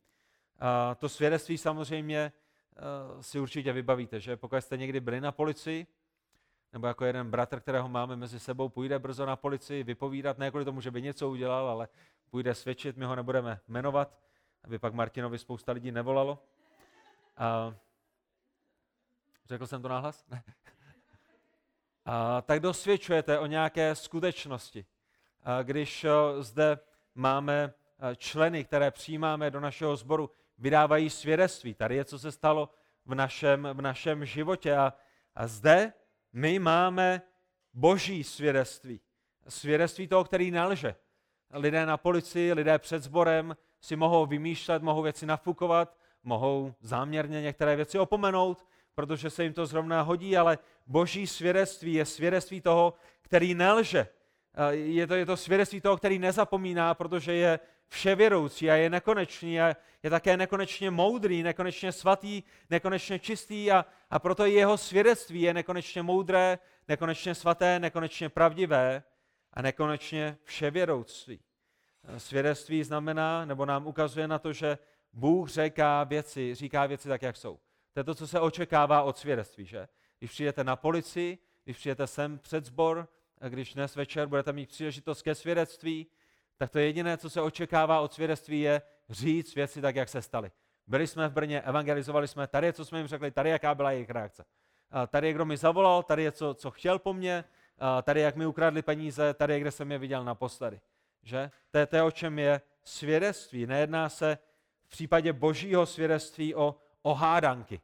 [0.59, 2.33] A to svědectví samozřejmě
[3.15, 5.87] uh, si určitě vybavíte, že pokud jste někdy byli na policii,
[6.73, 10.65] nebo jako jeden bratr, kterého máme mezi sebou, půjde brzo na policii vypovídat, ne kvůli
[10.65, 11.89] tomu, že by něco udělal, ale
[12.31, 14.19] půjde svědčit, my ho nebudeme jmenovat,
[14.65, 16.39] aby pak Martinovi spousta lidí nevolalo.
[17.37, 17.75] A
[19.49, 20.27] řekl jsem to náhlas?
[22.05, 24.87] A tak dosvědčujete o nějaké skutečnosti.
[25.43, 26.07] A když
[26.41, 26.79] zde
[27.15, 27.82] máme Eh,
[28.17, 31.75] členy, které přijímáme do našeho sboru, vydávají svědectví.
[31.75, 32.69] Tady je, co se stalo
[33.07, 34.77] v našem, v našem životě.
[34.77, 34.93] A,
[35.35, 35.93] a zde
[36.33, 37.23] my máme
[37.75, 39.01] boží svědectví.
[39.49, 40.95] Svědectví toho, který nelže.
[41.53, 47.77] Lidé na policii, lidé před sborem si mohou vymýšlet, mohou věci nafukovat, mohou záměrně některé
[47.77, 53.55] věci opomenout, protože se jim to zrovna hodí, ale boží svědectví je svědectví toho, který
[53.55, 54.09] nelže.
[54.55, 57.59] Eh, je to, je to svědectví toho, který nezapomíná, protože je
[57.93, 64.19] vševěroucí a je nekonečný a je také nekonečně moudrý, nekonečně svatý, nekonečně čistý a, a
[64.19, 69.03] proto jeho svědectví je nekonečně moudré, nekonečně svaté, nekonečně pravdivé
[69.53, 71.41] a nekonečně vševěroucí.
[72.19, 74.79] Svědectví znamená, nebo nám ukazuje na to, že
[75.13, 77.59] Bůh říká věci, říká věci tak, jak jsou.
[77.93, 79.89] To je to, co se očekává od svědectví, že?
[80.19, 83.09] když přijdete na policii, když přijdete sem před sbor,
[83.41, 86.07] a když dnes večer budete mít příležitost ke svědectví,
[86.63, 90.51] tak to jediné, co se očekává od svědectví, je říct věci tak, jak se staly.
[90.87, 93.91] Byli jsme v Brně, evangelizovali jsme, tady je, co jsme jim řekli, tady jaká byla
[93.91, 94.45] jejich reakce.
[95.09, 97.45] Tady je, kdo mi zavolal, tady je, co, co chtěl po mně,
[98.03, 100.81] tady jak mi ukradli peníze, tady je, kde jsem je viděl naposledy.
[101.23, 101.51] Že?
[101.71, 103.67] To je to, o čem je svědectví.
[103.67, 104.39] Nejedná se
[104.85, 107.81] v případě božího svědectví o, o hádanky.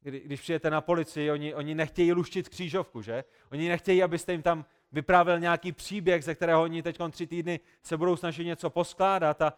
[0.00, 3.24] Kdy, když přijete na policii, oni, oni nechtějí luštit křížovku, že?
[3.50, 7.96] Oni nechtějí, abyste jim tam vyprávěl nějaký příběh, ze kterého oni teď tři týdny se
[7.96, 9.42] budou snažit něco poskládat.
[9.42, 9.52] A,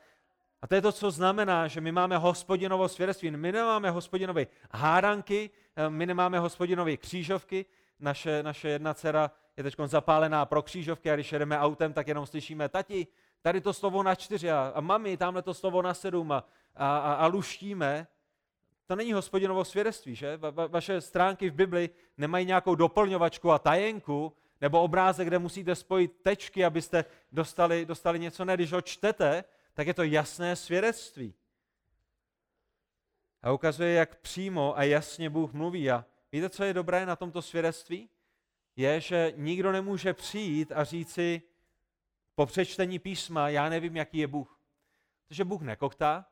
[0.63, 3.31] a to je to, co znamená, že my máme hospodinovo svědectví.
[3.31, 5.51] My nemáme hospodinové hádanky,
[5.89, 7.67] my nemáme hospodinové křížovky.
[8.01, 12.27] Naše, naše jedna dcera je teď zapálená pro křížovky a když jedeme autem, tak jenom
[12.27, 13.07] slyšíme, tati,
[13.43, 16.45] tady to slovo na čtyři a, a mami, tamhle to slovo na sedm a,
[16.77, 18.07] a, a, a luštíme.
[18.87, 20.37] To není hospodinovo svědectví, že?
[20.37, 24.33] Va, va, vaše stránky v Bibli nemají nějakou doplňovačku a tajenku,
[24.65, 28.45] nebo obrázek, kde musíte spojit tečky, abyste dostali, dostali něco.
[28.45, 31.35] Ne, když ho čtete, tak je to jasné svědectví.
[33.43, 35.91] A ukazuje, jak přímo a jasně Bůh mluví.
[35.91, 38.09] A víte, co je dobré na tomto svědectví?
[38.77, 41.43] Je, že nikdo nemůže přijít a říci
[42.35, 44.61] po přečtení písma, já nevím, jaký je Bůh.
[45.29, 46.27] Protože Bůh nekoktá,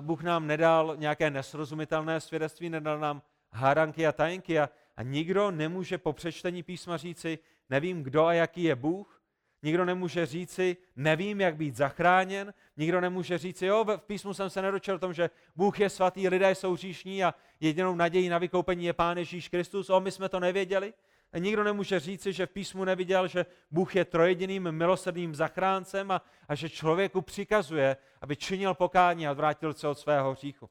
[0.00, 5.98] Bůh nám nedal nějaké nesrozumitelné svědectví, nedal nám hádanky a tajenky a, a nikdo nemůže
[5.98, 7.38] po přečtení písma říci,
[7.70, 9.22] nevím, kdo a jaký je Bůh,
[9.62, 12.54] Nikdo nemůže říci, nevím, jak být zachráněn.
[12.76, 16.28] Nikdo nemůže říci, jo, v písmu jsem se nedočel o tom, že Bůh je svatý,
[16.28, 19.90] lidé jsou říšní a jedinou nadějí na vykoupení je Pán Ježíš Kristus.
[19.90, 20.94] O, my jsme to nevěděli.
[21.32, 26.22] A nikdo nemůže říci, že v písmu neviděl, že Bůh je trojediným milosrdným zachráncem a,
[26.48, 30.70] a že člověku přikazuje, aby činil pokání a odvrátil se od svého hříchu.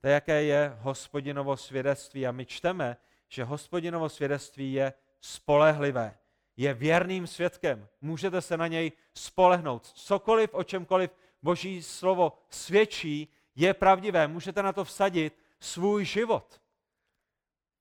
[0.00, 2.26] To, jaké je hospodinovo svědectví.
[2.26, 2.96] A my čteme,
[3.28, 4.92] že hospodinovo svědectví je
[5.24, 6.18] spolehlivé
[6.56, 7.88] je věrným svědkem.
[8.00, 9.86] Můžete se na něj spolehnout.
[9.86, 11.10] Cokoliv, o čemkoliv
[11.42, 14.28] Boží slovo svědčí, je pravdivé.
[14.28, 16.60] Můžete na to vsadit svůj život.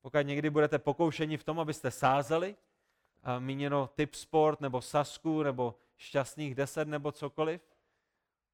[0.01, 2.56] Pokud někdy budete pokoušeni v tom, abyste sázeli,
[3.39, 7.62] míněno typ sport, nebo sasku, nebo šťastných deset, nebo cokoliv,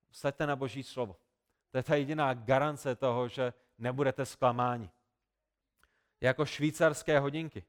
[0.09, 1.15] vsaďte na Boží slovo.
[1.71, 4.89] To je ta jediná garance toho, že nebudete zklamáni.
[6.21, 7.63] Jako švýcarské hodinky.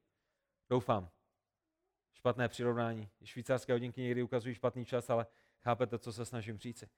[0.70, 1.08] Doufám
[2.12, 3.08] špatné přirovnání.
[3.24, 5.26] Švýcarské hodinky někdy ukazují špatný čas, ale
[5.60, 6.88] chápete, co se snažím říci.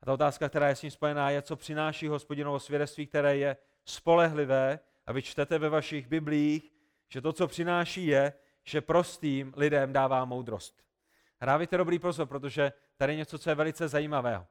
[0.00, 3.56] A ta otázka, která je s tím spojená, je, co přináší hospodinovo svědectví, které je
[3.84, 6.72] spolehlivé a vy čtete ve vašich biblích,
[7.08, 8.32] že to, co přináší, je,
[8.64, 10.82] že prostým lidem dává moudrost.
[11.40, 14.46] Hrávajte dobrý pozor, protože tady je něco, co je velice zajímavého.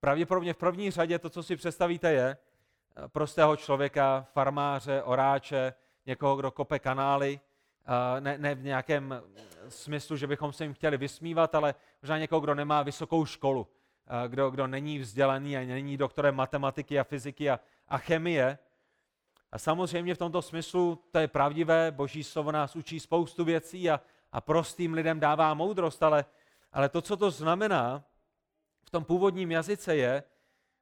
[0.00, 2.36] Pravděpodobně v první řadě to, co si představíte, je
[3.08, 5.74] prostého člověka, farmáře, oráče,
[6.08, 7.40] někoho, kdo kope kanály,
[8.20, 9.22] ne, ne v nějakém
[9.68, 13.66] smyslu, že bychom se jim chtěli vysmívat, ale možná někoho, kdo nemá vysokou školu,
[14.28, 18.58] kdo, kdo není vzdělaný a není doktorem matematiky a fyziky a, a chemie.
[19.52, 24.00] A samozřejmě v tomto smyslu to je pravdivé, boží slovo nás učí spoustu věcí a,
[24.32, 26.24] a prostým lidem dává moudrost, ale,
[26.72, 28.04] ale to, co to znamená
[28.84, 30.22] v tom původním jazyce je,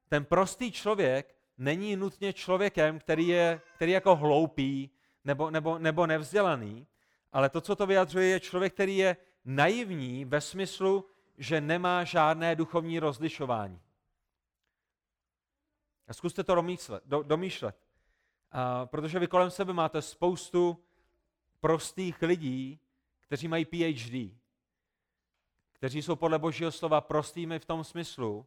[0.08, 4.90] ten prostý člověk není nutně člověkem, který je, který je jako hloupý
[5.26, 6.86] nebo, nebo, nebo nevzdělaný,
[7.32, 11.04] ale to, co to vyjadřuje, je člověk, který je naivní ve smyslu,
[11.38, 13.80] že nemá žádné duchovní rozlišování.
[16.08, 17.02] A zkuste to domýšlet.
[17.06, 17.76] Do, domýšlet.
[18.52, 20.84] A, protože vy kolem sebe máte spoustu
[21.60, 22.80] prostých lidí,
[23.20, 24.38] kteří mají PhD,
[25.72, 28.46] kteří jsou podle Božího slova prostými v tom smyslu,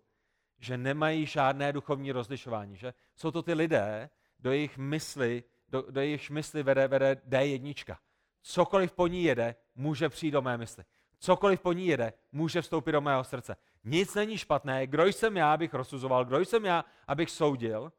[0.59, 2.77] že nemají žádné duchovní rozlišování.
[2.77, 2.93] Že?
[3.15, 7.95] Jsou to ty lidé, do jejich mysli, do, do jejich mysli vede, vede D1.
[8.41, 10.83] Cokoliv po ní jede, může přijít do mé mysli.
[11.19, 13.55] Cokoliv po ní jede, může vstoupit do mého srdce.
[13.83, 14.87] Nic není špatné.
[14.87, 16.25] Kdo jsem já, abych rozsuzoval?
[16.25, 17.91] Kdo jsem já, abych soudil?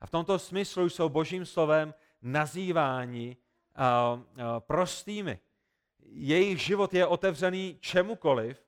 [0.00, 4.24] A v tomto smyslu jsou božím slovem nazýváni uh, uh,
[4.58, 5.38] prostými.
[6.02, 8.66] Jejich život je otevřený čemukoliv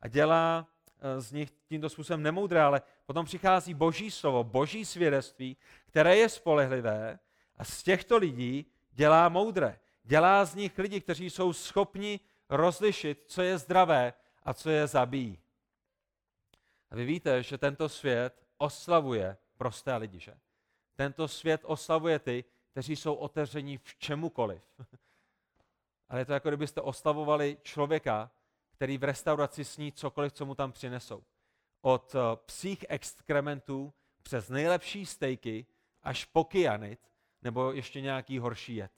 [0.00, 5.56] a dělá uh, z nich tímto způsobem nemoudré, ale potom přichází boží slovo, boží svědectví,
[5.86, 7.18] které je spolehlivé
[7.60, 9.80] a z těchto lidí dělá moudré.
[10.04, 15.38] Dělá z nich lidi, kteří jsou schopni rozlišit, co je zdravé a co je zabíjí.
[16.90, 20.34] A vy víte, že tento svět oslavuje prosté lidi, že?
[20.94, 24.62] Tento svět oslavuje ty, kteří jsou otevření v čemukoliv.
[26.08, 28.30] Ale je to jako kdybyste oslavovali člověka,
[28.72, 31.24] který v restauraci sní cokoliv, co mu tam přinesou.
[31.80, 33.92] Od eh, psích exkrementů
[34.22, 35.66] přes nejlepší stejky
[36.02, 37.09] až po kyanit
[37.42, 38.92] nebo ještě nějaký horší jed.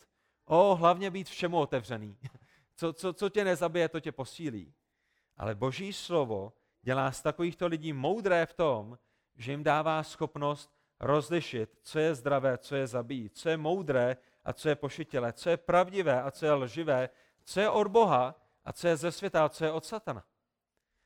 [0.45, 2.19] O, hlavně být všemu otevřený.
[2.75, 4.75] Co, co, co tě nezabije, to tě posílí.
[5.37, 6.53] Ale Boží slovo
[6.83, 8.99] dělá z takovýchto lidí moudré v tom,
[9.37, 14.53] že jim dává schopnost rozlišit, co je zdravé, co je zabít, co je moudré a
[14.53, 17.09] co je pošitile, co je pravdivé a co je lživé,
[17.45, 20.25] co je od Boha a co je ze světa a co je od satana.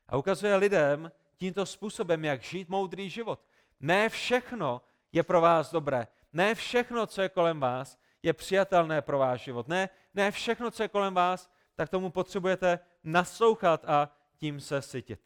[0.07, 3.45] A ukazuje lidem tímto způsobem, jak žít moudrý život.
[3.79, 6.07] Ne všechno je pro vás dobré.
[6.33, 9.67] Ne všechno, co je kolem vás, je přijatelné pro váš život.
[9.67, 15.19] Ne, ne všechno, co je kolem vás, tak tomu potřebujete naslouchat a tím se sytit.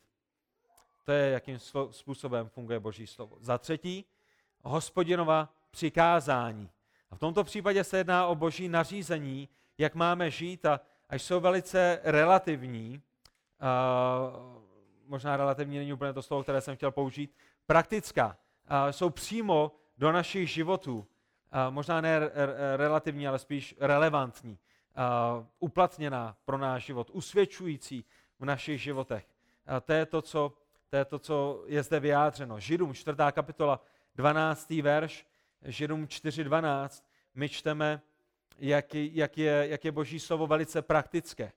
[1.05, 1.59] To je, jakým
[1.91, 3.37] způsobem funguje Boží slovo.
[3.39, 4.05] Za třetí,
[4.63, 6.69] hospodinova přikázání.
[7.11, 11.39] A v tomto případě se jedná o boží nařízení, jak máme žít a, a jsou
[11.39, 13.01] velice relativní.
[13.61, 14.61] Uh,
[15.05, 17.35] možná relativní není úplně to slovo, které jsem chtěl použít.
[17.65, 18.27] Praktická.
[18.27, 20.97] Uh, jsou přímo do našich životů.
[20.97, 21.05] Uh,
[21.73, 22.19] možná ne
[22.75, 24.51] relativní, ale spíš relevantní.
[25.37, 28.05] Uh, uplatněná pro náš život, usvědčující
[28.39, 29.25] v našich životech.
[29.71, 30.53] Uh, to je to, co
[30.89, 32.59] to je to, co je zde vyjádřeno.
[32.59, 33.81] Židům, čtvrtá kapitola,
[34.15, 34.69] 12.
[34.69, 35.25] verš,
[35.65, 37.03] Židům 4.12,
[37.35, 38.01] my čteme,
[38.57, 41.51] jak, jak, je, jak je Boží slovo velice praktické.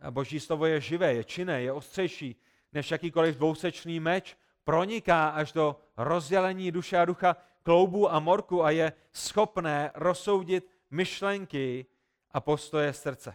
[0.00, 2.36] A Boží slovo je živé, je činné, je ostřejší
[2.72, 7.36] než jakýkoliv dvousečný meč, proniká až do rozdělení duše a ducha,
[7.68, 11.86] kloubu a morku a je schopné rozsoudit myšlenky
[12.30, 13.34] a postoje srdce.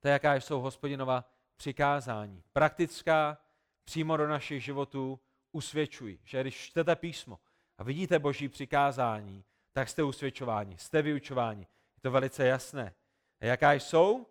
[0.00, 1.24] To je, jaká jsou hospodinová
[1.56, 2.42] přikázání.
[2.52, 3.38] Praktická,
[3.84, 5.20] přímo do našich životů
[5.52, 7.38] usvědčují, že když čtete písmo
[7.78, 11.66] a vidíte boží přikázání, tak jste usvědčováni, jste vyučováni.
[11.96, 12.94] Je to velice jasné.
[13.40, 14.26] A jaká jsou?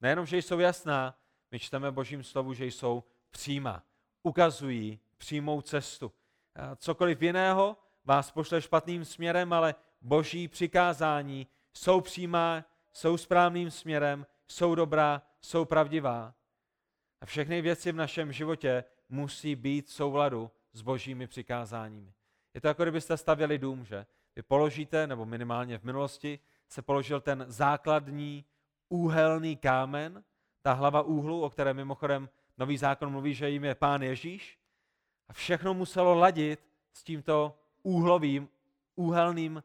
[0.00, 1.18] Nejenom, že jsou jasná,
[1.50, 3.82] my čteme božím slovu, že jsou přímá.
[4.22, 6.12] Ukazují přímou cestu.
[6.54, 7.76] A cokoliv jiného
[8.08, 15.64] vás pošle špatným směrem, ale boží přikázání jsou přímá, jsou správným směrem, jsou dobrá, jsou
[15.64, 16.34] pravdivá.
[17.20, 22.12] A všechny věci v našem životě musí být v souladu s božími přikázáními.
[22.54, 24.06] Je to jako kdybyste stavěli dům, že?
[24.36, 28.44] Vy položíte, nebo minimálně v minulosti, se položil ten základní
[28.88, 30.24] úhelný kámen,
[30.62, 34.58] ta hlava úhlu, o které mimochodem nový zákon mluví, že jim je pán Ježíš.
[35.28, 36.60] A všechno muselo ladit
[36.92, 37.58] s tímto
[37.88, 38.48] úhlovým,
[38.94, 39.62] úhelným uh,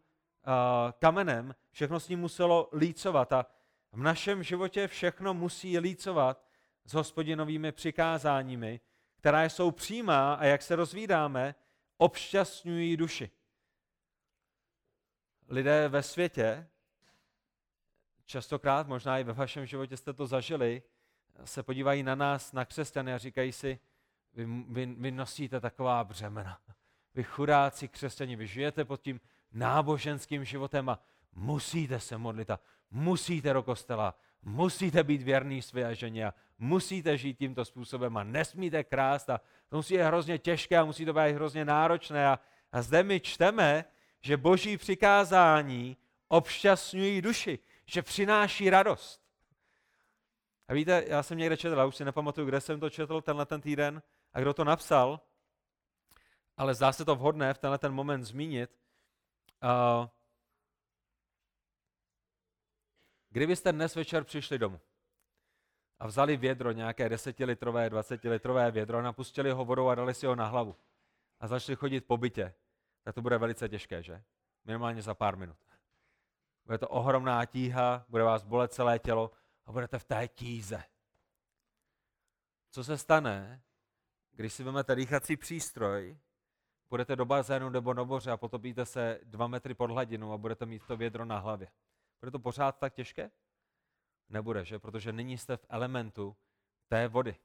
[0.99, 3.33] kamenem, všechno s ním muselo lícovat.
[3.33, 3.45] A
[3.91, 6.45] v našem životě všechno musí lícovat
[6.85, 8.79] s hospodinovými přikázáními,
[9.15, 11.55] která jsou přímá a jak se rozvídáme,
[11.97, 13.31] obšťastňují duši.
[15.47, 16.67] Lidé ve světě,
[18.25, 20.83] častokrát, možná i ve vašem životě jste to zažili,
[21.45, 23.79] se podívají na nás, na křesťany a říkají si,
[24.33, 26.59] vy, vy, vy nosíte taková břemena.
[27.15, 29.19] Vy chudáci křesťani, vy žijete pod tím
[29.51, 30.99] náboženským životem a
[31.35, 32.59] musíte se modlit a
[32.91, 38.83] musíte do kostela, musíte být věrný své ženě a musíte žít tímto způsobem a nesmíte
[38.83, 42.27] krást a to musí být hrozně těžké a musí to být hrozně náročné.
[42.27, 42.39] A,
[42.71, 43.85] a zde my čteme,
[44.21, 45.97] že boží přikázání
[46.27, 49.21] obšťastňují duši, že přináší radost.
[50.67, 53.45] A víte, já jsem někde četl, já už si nepamatuju, kde jsem to četl tenhle
[53.45, 54.01] ten týden
[54.33, 55.19] a kdo to napsal,
[56.57, 58.79] ale zdá se to vhodné v tenhle ten moment zmínit.
[59.63, 60.07] Uh,
[63.29, 64.81] kdybyste dnes večer přišli domů
[65.99, 70.47] a vzali vědro, nějaké desetilitrové, dvacetilitrové vědro, napustili ho vodou a dali si ho na
[70.47, 70.75] hlavu
[71.39, 72.53] a začali chodit po bytě,
[73.03, 74.23] tak to bude velice těžké, že?
[74.65, 75.57] Minimálně za pár minut.
[76.65, 79.31] Bude to ohromná tíha, bude vás bolet celé tělo
[79.65, 80.83] a budete v té tíze.
[82.71, 83.63] Co se stane,
[84.31, 86.17] když si vezmete dýchací přístroj,
[86.93, 90.65] budete do bazénu nebo do moře a potopíte se dva metry pod hladinou a budete
[90.65, 91.67] mít to vědro na hlavě.
[92.21, 93.31] Bude to pořád tak těžké?
[94.29, 94.79] Nebude, že?
[94.79, 96.35] Protože nyní jste v elementu
[96.87, 97.35] té vody.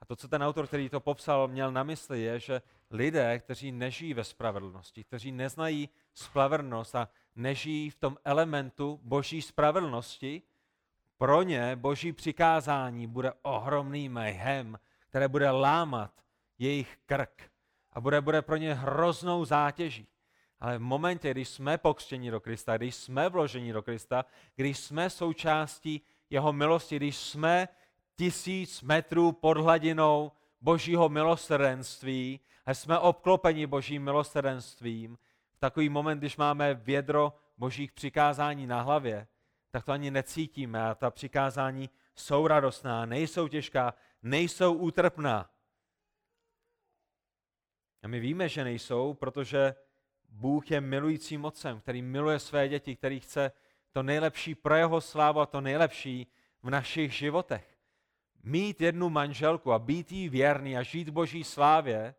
[0.00, 3.72] A to, co ten autor, který to popsal, měl na mysli, je, že lidé, kteří
[3.72, 10.42] nežijí ve spravedlnosti, kteří neznají spravedlnost a nežijí v tom elementu boží spravedlnosti,
[11.18, 14.78] pro ně boží přikázání bude ohromný mayhem,
[15.08, 16.24] které bude lámat
[16.58, 17.55] jejich krk
[17.96, 20.06] a bude, bude pro ně hroznou zátěží.
[20.60, 24.24] Ale v momentě, když jsme pokřtěni do Krista, když jsme vloženi do Krista,
[24.56, 27.68] když jsme součástí jeho milosti, když jsme
[28.16, 35.18] tisíc metrů pod hladinou božího milosrdenství a jsme obklopeni božím milosrdenstvím,
[35.52, 39.26] v takový moment, když máme vědro božích přikázání na hlavě,
[39.70, 45.50] tak to ani necítíme a ta přikázání jsou radostná, nejsou těžká, nejsou útrpná.
[48.06, 49.74] A my víme, že nejsou, protože
[50.28, 53.52] Bůh je milujícím otcem, který miluje své děti, který chce
[53.92, 56.26] to nejlepší pro jeho slávu a to nejlepší
[56.62, 57.78] v našich životech.
[58.42, 62.14] Mít jednu manželku a být jí věrný a žít boží slávě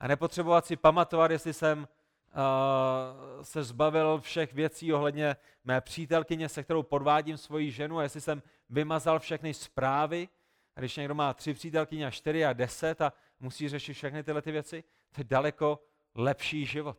[0.00, 6.62] a nepotřebovat si pamatovat, jestli jsem uh, se zbavil všech věcí ohledně mé přítelkyně, se
[6.62, 10.28] kterou podvádím svoji ženu a jestli jsem vymazal všechny zprávy,
[10.76, 14.42] a když někdo má tři přítelkyně a čtyři a deset a musí řešit všechny tyhle
[14.42, 15.82] ty věci, to je daleko
[16.14, 16.98] lepší život.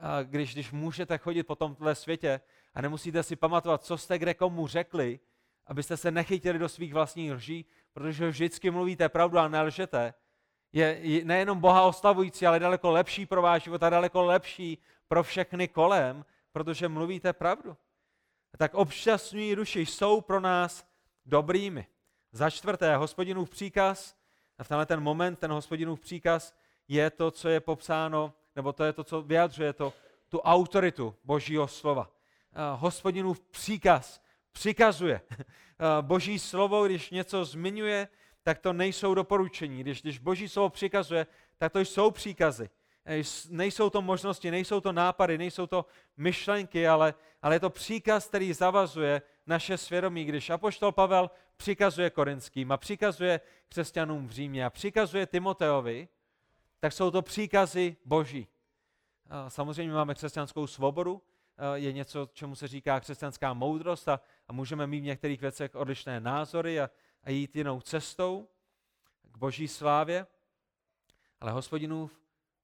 [0.00, 2.40] A když, když můžete chodit po tomhle světě
[2.74, 5.20] a nemusíte si pamatovat, co jste kde komu řekli,
[5.66, 10.14] abyste se nechytili do svých vlastních lží, protože vždycky mluvíte pravdu a nelžete,
[10.72, 14.78] je nejenom Boha oslavující, ale daleko lepší pro váš život a daleko lepší
[15.08, 17.76] pro všechny kolem, protože mluvíte pravdu.
[18.54, 20.86] A tak obšťastňují duši jsou pro nás
[21.26, 21.86] dobrými.
[22.32, 24.15] Za čtvrté, hospodinův příkaz,
[24.58, 26.54] a v tenhle ten moment ten hospodinův příkaz
[26.88, 29.92] je to, co je popsáno, nebo to je to, co vyjadřuje to,
[30.28, 32.10] tu autoritu Božího slova.
[32.74, 34.20] Hospodinův příkaz
[34.52, 35.20] přikazuje.
[36.00, 38.08] Boží slovo, když něco zmiňuje,
[38.42, 39.80] tak to nejsou doporučení.
[39.80, 41.26] Když, když Boží slovo přikazuje,
[41.58, 42.70] tak to jsou příkazy.
[43.50, 45.86] Nejsou to možnosti, nejsou to nápady, nejsou to
[46.16, 50.24] myšlenky, ale, ale je to příkaz, který zavazuje naše svědomí.
[50.24, 56.08] Když Apoštol Pavel přikazuje korinským a přikazuje křesťanům v Římě a přikazuje Timoteovi,
[56.80, 58.48] tak jsou to příkazy Boží.
[59.48, 61.22] Samozřejmě máme křesťanskou svobodu,
[61.74, 66.20] je něco, čemu se říká křesťanská moudrost a, a můžeme mít v některých věcech odlišné
[66.20, 66.90] názory a,
[67.24, 68.48] a jít jinou cestou
[69.32, 70.26] k boží slávě,
[71.40, 72.20] ale hospodinův,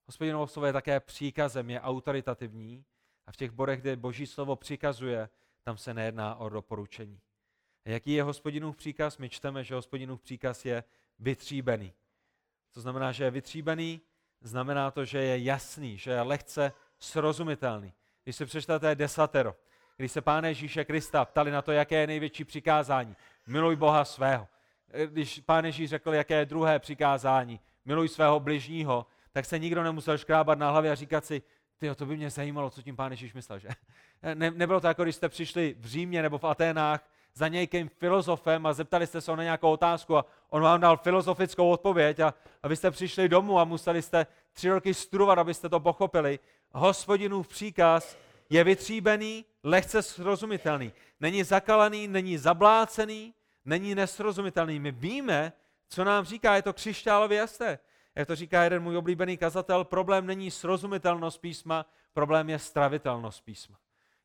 [0.06, 2.84] hospodinův slovo je také příkazem, je autoritativní
[3.26, 5.28] a v těch bodech, kde boží slovo přikazuje,
[5.64, 7.20] tam se nejedná o doporučení.
[7.86, 9.18] A jaký je hospodinův příkaz?
[9.18, 10.84] My čteme, že hospodinův příkaz je
[11.18, 11.92] vytříbený.
[12.70, 14.00] To znamená, že je vytříbený,
[14.40, 17.92] znamená to, že je jasný, že je lehce srozumitelný.
[18.24, 19.56] Když se přečtete desatero,
[19.96, 24.48] když se Páne Ježíše Krista ptali na to, jaké je největší přikázání, miluj Boha svého.
[25.06, 30.18] Když Pán Ježíš řekl, jaké je druhé přikázání, miluj svého bližního, tak se nikdo nemusel
[30.18, 31.42] škrábat na hlavě a říkat si,
[31.82, 33.68] ty, to by mě zajímalo, co tím Pán Ježíš myslel, že?
[34.34, 38.66] Ne, nebylo to jako, když jste přišli v Římě nebo v Aténách za nějakým filozofem
[38.66, 42.68] a zeptali jste se na nějakou otázku a on vám dal filozofickou odpověď a, a
[42.68, 46.38] vy jste přišli domů a museli jste tři roky studovat, abyste to pochopili.
[46.72, 48.18] Hospodinův příkaz
[48.50, 50.92] je vytříbený, lehce srozumitelný.
[51.20, 54.80] Není zakalený, není zablácený, není nesrozumitelný.
[54.80, 55.52] My víme,
[55.88, 57.78] co nám říká, je to křišťálově jasné.
[58.14, 63.78] Jak to říká jeden můj oblíbený kazatel, problém není srozumitelnost písma, problém je stravitelnost písma.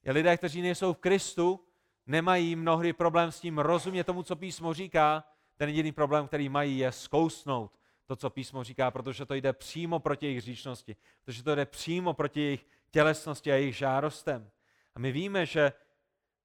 [0.03, 1.59] Je lidé, kteří nejsou v Kristu,
[2.05, 5.23] nemají mnohdy problém s tím rozumět tomu, co písmo říká.
[5.57, 9.99] Ten jediný problém, který mají, je zkousnout to, co písmo říká, protože to jde přímo
[9.99, 14.49] proti jejich říčnosti, protože to jde přímo proti jejich tělesnosti a jejich žárostem.
[14.95, 15.73] A my víme, že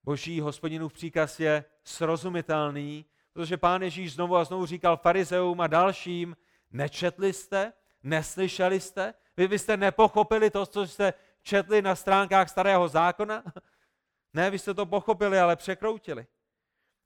[0.04, 6.36] boží hospodinův příkaz je srozumitelný, protože pán Ježíš znovu a znovu říkal farizeům a dalším,
[6.72, 13.44] nečetli jste, neslyšeli jste, vy byste nepochopili to, co jste četli na stránkách starého zákona?
[14.34, 16.26] Ne, vy jste to pochopili, ale překroutili.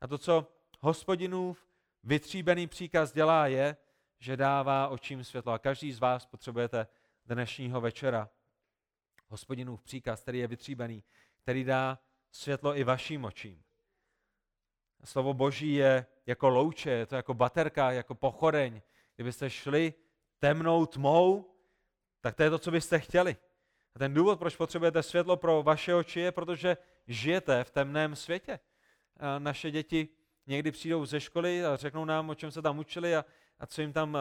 [0.00, 1.66] A to, co hospodinův
[2.02, 3.76] vytříbený příkaz dělá, je,
[4.18, 5.52] že dává očím světlo.
[5.52, 6.86] A každý z vás potřebujete
[7.24, 8.30] dnešního večera
[9.28, 11.04] hospodinův příkaz, který je vytříbený,
[11.42, 11.98] který dá
[12.30, 13.62] světlo i vašim očím.
[15.04, 18.82] Slovo Boží je jako louče, je to jako baterka, jako pochodeň.
[19.16, 19.94] Kdybyste šli
[20.38, 21.44] temnou tmou,
[22.20, 23.36] tak to je to, co byste chtěli.
[23.94, 28.60] A ten důvod, proč potřebujete světlo pro vaše oči, je, protože žijete v temném světě.
[29.16, 30.08] A naše děti
[30.46, 33.24] někdy přijdou ze školy a řeknou nám, o čem se tam učili a,
[33.58, 34.18] a co jim tam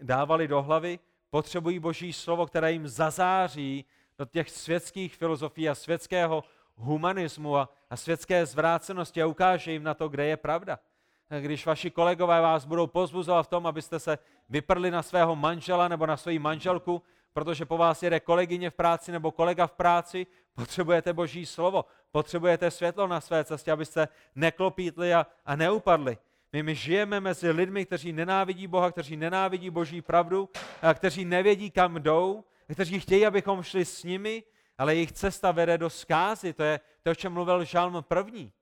[0.00, 0.98] dávali do hlavy.
[1.30, 3.84] Potřebují Boží slovo, které jim zazáří
[4.18, 6.44] do těch světských filozofií a světského
[6.74, 10.78] humanismu a, a světské zvrácenosti a ukáže jim na to, kde je pravda.
[11.40, 14.18] Když vaši kolegové vás budou pozbuzovat v tom, abyste se
[14.48, 17.02] vyprli na svého manžela nebo na svoji manželku,
[17.32, 22.70] protože po vás jede kolegyně v práci nebo kolega v práci, potřebujete boží slovo, potřebujete
[22.70, 26.18] světlo na své cestě, abyste neklopítli a, a neupadli.
[26.52, 30.48] My, my žijeme mezi lidmi, kteří nenávidí Boha, kteří nenávidí boží pravdu,
[30.82, 34.42] a kteří nevědí, kam jdou, kteří chtějí, abychom šli s nimi,
[34.78, 36.52] ale jejich cesta vede do zkázy.
[36.52, 38.52] To je to, o čem mluvil Žalm první.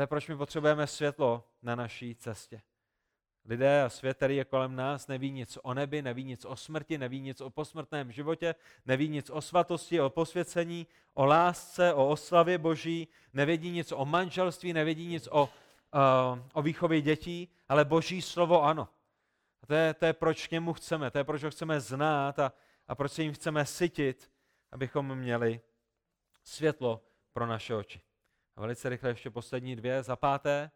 [0.00, 2.62] To je, proč my potřebujeme světlo na naší cestě.
[3.44, 6.98] Lidé a svět, který je kolem nás, neví nic o nebi, neví nic o smrti,
[6.98, 8.54] neví nic o posmrtném životě,
[8.86, 14.72] neví nic o svatosti, o posvěcení, o lásce, o oslavě Boží, nevědí nic o manželství,
[14.72, 18.88] nevědí nic o, uh, o výchově dětí, ale Boží slovo ano.
[19.62, 22.38] A to je, to je, proč k němu chceme, to je, proč ho chceme znát
[22.38, 22.52] a,
[22.88, 24.30] a proč se jim chceme sytit
[24.72, 25.60] abychom měli
[26.42, 28.00] světlo pro naše oči.
[28.60, 30.02] Velice rychle ještě poslední dvě.
[30.02, 30.70] Za páté,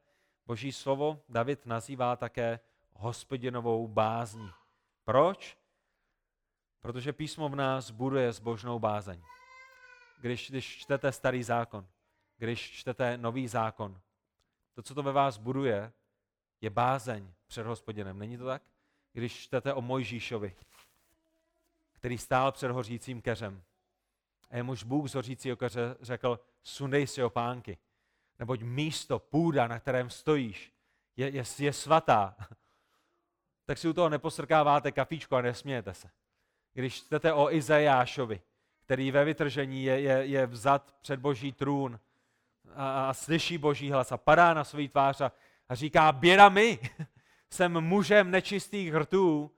[0.46, 2.60] Boží slovo David nazývá také
[2.92, 4.50] hospodinovou bázní.
[5.04, 5.58] Proč?
[6.80, 9.22] Protože písmo v nás buduje zbožnou bázeň.
[10.20, 11.86] Když, když čtete starý zákon,
[12.36, 14.00] když čtete nový zákon,
[14.74, 15.92] to, co to ve vás buduje,
[16.60, 18.18] je bázeň před hospodinem.
[18.18, 18.62] Není to tak?
[19.12, 20.56] Když čtete o Mojžíšovi,
[21.92, 23.62] který stál před hořícím keřem.
[24.50, 27.78] A jemuž Bůh z hořícího keře řekl, sundej si opánky,
[28.38, 30.72] neboť místo, půda, na kterém stojíš,
[31.16, 32.36] je, je, je svatá.
[33.66, 36.10] tak si u toho neposrkáváte kafíčko a nesmějete se.
[36.72, 38.40] Když čtete o Izajášovi,
[38.84, 42.00] který ve vytržení je, je, je vzat před boží trůn
[42.74, 45.32] a, a slyší boží hlas a padá na svůj tvář a,
[45.68, 46.78] a říká, běda mi,
[47.50, 49.50] jsem mužem nečistých rtů,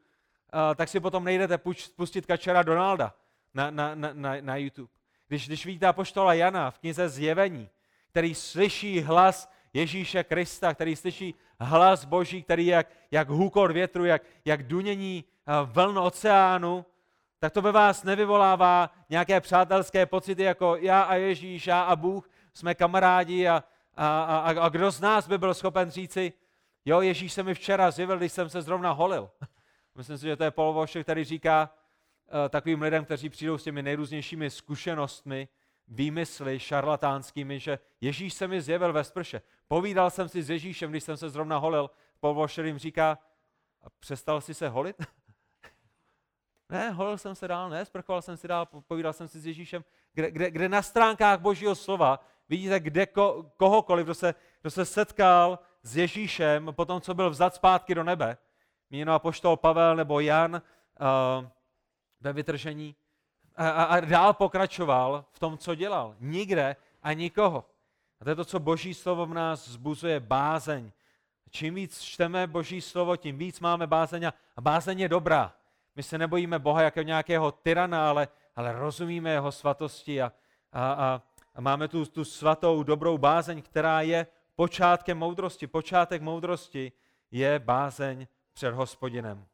[0.50, 1.59] a, tak si potom nejdete
[1.96, 3.14] pustit kačera Donalda
[3.54, 4.95] na, na, na, na, na YouTube.
[5.28, 7.68] Když, když vidíte apoštola Jana v knize Zjevení,
[8.10, 14.22] který slyší hlas Ježíše Krista, který slyší hlas Boží, který jak, jak hůkor větru, jak,
[14.44, 15.24] jak dunění
[15.64, 16.86] vln oceánu,
[17.38, 22.30] tak to ve vás nevyvolává nějaké přátelské pocity, jako já a Ježíš, já a Bůh,
[22.54, 23.64] jsme kamarádi a,
[23.94, 26.32] a, a, a kdo z nás by byl schopen říci,
[26.84, 29.30] jo, Ježíš se mi včera zjevil, když jsem se zrovna holil.
[29.94, 31.70] Myslím si, že to je Paul který říká
[32.48, 35.48] takovým lidem, kteří přijdou s těmi nejrůznějšími zkušenostmi,
[35.88, 39.42] výmysly šarlatánskými, že Ježíš se mi zjevil ve sprše.
[39.68, 41.90] Povídal jsem si s Ježíšem, když jsem se zrovna holil.
[42.20, 43.18] Paul jim říká,
[43.82, 44.96] a přestal si se holit?
[46.68, 49.84] Ne, holil jsem se dál, ne, sprchoval jsem si dál, povídal jsem si s Ježíšem,
[50.12, 54.84] kde, kde, kde na stránkách Božího slova vidíte kde ko, kohokoliv, kdo se, kdo se
[54.84, 58.36] setkal s Ježíšem po tom, co byl vzat zpátky do nebe,
[58.90, 61.48] míněno apoštol Pavel nebo Jan uh,
[62.20, 62.96] ve vytržení,
[63.56, 66.16] a, a, a dál pokračoval v tom, co dělal.
[66.20, 67.64] Nikde a nikoho.
[68.20, 70.92] A to je to, co Boží slovo v nás zbuzuje, bázeň.
[71.50, 75.54] Čím víc čteme Boží slovo, tím víc máme bázeň a bázeň je dobrá.
[75.96, 80.32] My se nebojíme Boha jako nějakého tyrana, ale, ale rozumíme jeho svatosti a,
[80.72, 81.22] a, a,
[81.54, 85.66] a máme tu, tu svatou, dobrou bázeň, která je počátkem moudrosti.
[85.66, 86.92] Počátek moudrosti
[87.30, 89.46] je bázeň před hospodinem.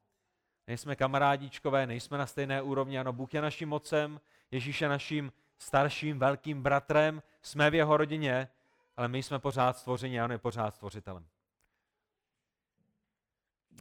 [0.67, 6.19] Nejsme kamarádíčkové, nejsme na stejné úrovni, ano, Bůh je naším mocem, Ježíš je naším starším,
[6.19, 8.49] velkým bratrem, jsme v jeho rodině,
[8.97, 11.27] ale my jsme pořád stvoření a on je pořád stvořitelem.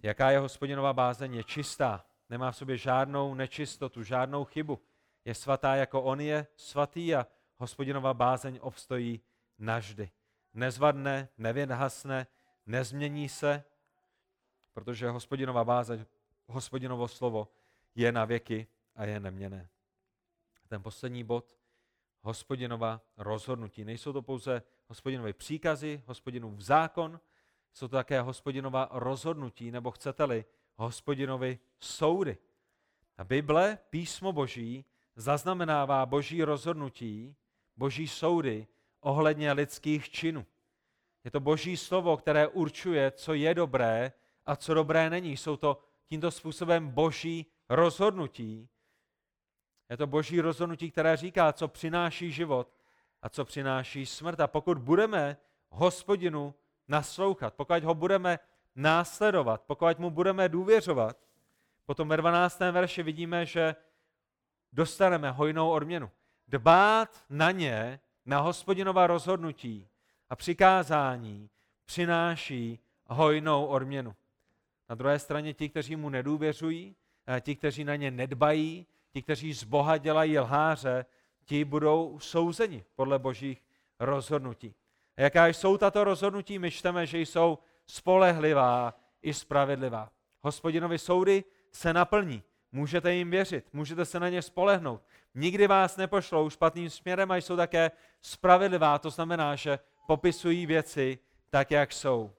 [0.03, 1.33] Jaká je hospodinová bázeň?
[1.33, 4.81] Je čistá, nemá v sobě žádnou nečistotu, žádnou chybu.
[5.25, 7.27] Je svatá, jako on je svatý a
[7.57, 9.21] hospodinová bázeň obstojí
[9.59, 10.11] navždy.
[10.53, 12.27] Nezvadne, nevěnhasne,
[12.65, 13.63] nezmění se,
[14.73, 16.05] protože hospodinová bázeň,
[16.51, 17.47] hospodinovo slovo
[17.95, 19.69] je na věky a je neměné.
[20.67, 21.57] Ten poslední bod,
[22.21, 23.85] hospodinova rozhodnutí.
[23.85, 27.19] Nejsou to pouze hospodinové příkazy, hospodinův zákon,
[27.73, 30.45] jsou to také hospodinova rozhodnutí, nebo chcete-li,
[30.75, 32.37] hospodinovi soudy.
[33.17, 34.85] A Bible, písmo boží,
[35.15, 37.35] zaznamenává boží rozhodnutí,
[37.77, 38.67] boží soudy
[38.99, 40.45] ohledně lidských činů.
[41.23, 44.11] Je to boží slovo, které určuje, co je dobré
[44.45, 45.37] a co dobré není.
[45.37, 48.69] Jsou to tímto způsobem boží rozhodnutí.
[49.89, 52.73] Je to boží rozhodnutí, které říká, co přináší život
[53.21, 54.39] a co přináší smrt.
[54.39, 55.37] A pokud budeme
[55.69, 56.55] hospodinu
[56.87, 58.39] naslouchat, pokud ho budeme
[58.75, 61.17] následovat, pokud mu budeme důvěřovat,
[61.85, 62.59] potom ve 12.
[62.59, 63.75] verši vidíme, že
[64.73, 66.11] dostaneme hojnou odměnu.
[66.47, 69.87] Dbát na ně, na hospodinová rozhodnutí
[70.29, 71.49] a přikázání
[71.85, 74.15] přináší hojnou odměnu.
[74.91, 76.95] Na druhé straně ti, kteří mu nedůvěřují,
[77.41, 81.05] ti, kteří na ně nedbají, ti, kteří z Boha dělají lháře,
[81.45, 83.63] ti budou souzeni podle božích
[83.99, 84.75] rozhodnutí.
[85.17, 86.59] A jaká jsou tato rozhodnutí?
[86.59, 90.11] My čteme, že jsou spolehlivá i spravedlivá.
[90.41, 92.43] Hospodinovi soudy se naplní.
[92.71, 95.01] Můžete jim věřit, můžete se na ně spolehnout.
[95.35, 98.99] Nikdy vás nepošlou špatným směrem a jsou také spravedlivá.
[98.99, 101.19] To znamená, že popisují věci
[101.49, 102.33] tak, jak jsou.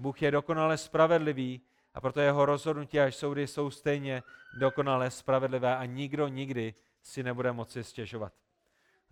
[0.00, 1.60] Bůh je dokonale spravedlivý
[1.94, 4.22] a proto jeho rozhodnutí až soudy jsou stejně
[4.58, 8.32] dokonale spravedlivé a nikdo nikdy si nebude moci stěžovat.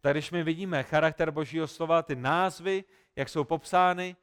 [0.01, 2.85] Tak když my vidíme charakter Božího slova, ty názvy,
[3.16, 4.16] jak jsou popsány,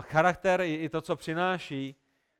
[0.00, 1.96] charakter i to, co přináší,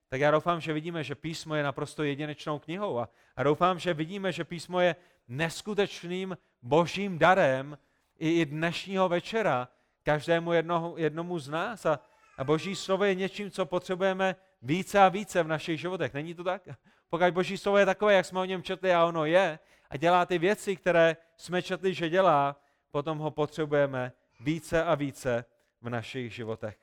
[0.08, 4.32] tak já doufám, že vidíme, že písmo je naprosto jedinečnou knihou a, doufám, že vidíme,
[4.32, 4.96] že písmo je
[5.28, 7.78] neskutečným božím darem
[8.18, 9.68] i, i dnešního večera
[10.02, 12.00] každému jednomu, jednomu z nás a,
[12.38, 16.14] a boží slovo je něčím, co potřebujeme více a více v našich životech.
[16.14, 16.68] Není to tak?
[17.08, 19.58] pokud Boží slovo je takové, jak jsme o něm četli a ono je,
[19.90, 25.44] a dělá ty věci, které jsme četli, že dělá, potom ho potřebujeme více a více
[25.82, 26.78] v našich životech.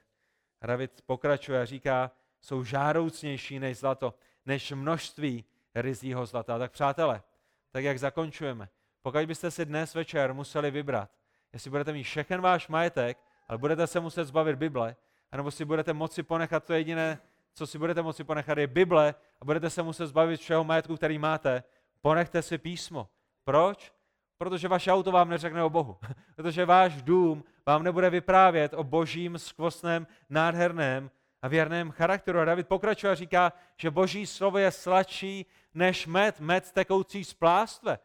[0.62, 2.12] David pokračuje a říká,
[2.42, 4.14] jsou žároucnější než zlato,
[4.46, 5.46] než množství
[5.76, 6.60] rizího zlata.
[6.60, 7.24] Tak přátelé,
[7.72, 8.70] tak jak zakončujeme,
[9.02, 11.12] pokud byste si dnes večer museli vybrat,
[11.54, 13.18] jestli budete mít všechen váš majetek,
[13.48, 14.96] ale budete se muset zbavit Bible,
[15.32, 17.20] anebo si budete moci ponechat to jediné,
[17.54, 21.18] co si budete moci ponechat, je Bible a budete se muset zbavit všeho majetku, který
[21.18, 21.64] máte,
[22.02, 23.10] ponechte si písmo.
[23.44, 23.94] Proč?
[24.38, 25.98] Protože vaše auto vám neřekne o Bohu.
[26.36, 32.40] Protože váš dům vám nebude vyprávět o božím skvostném, nádherném a věrném charakteru.
[32.40, 37.34] A David pokračuje a říká, že boží slovo je sladší než med, med tekoucí z
[37.34, 38.00] plástve.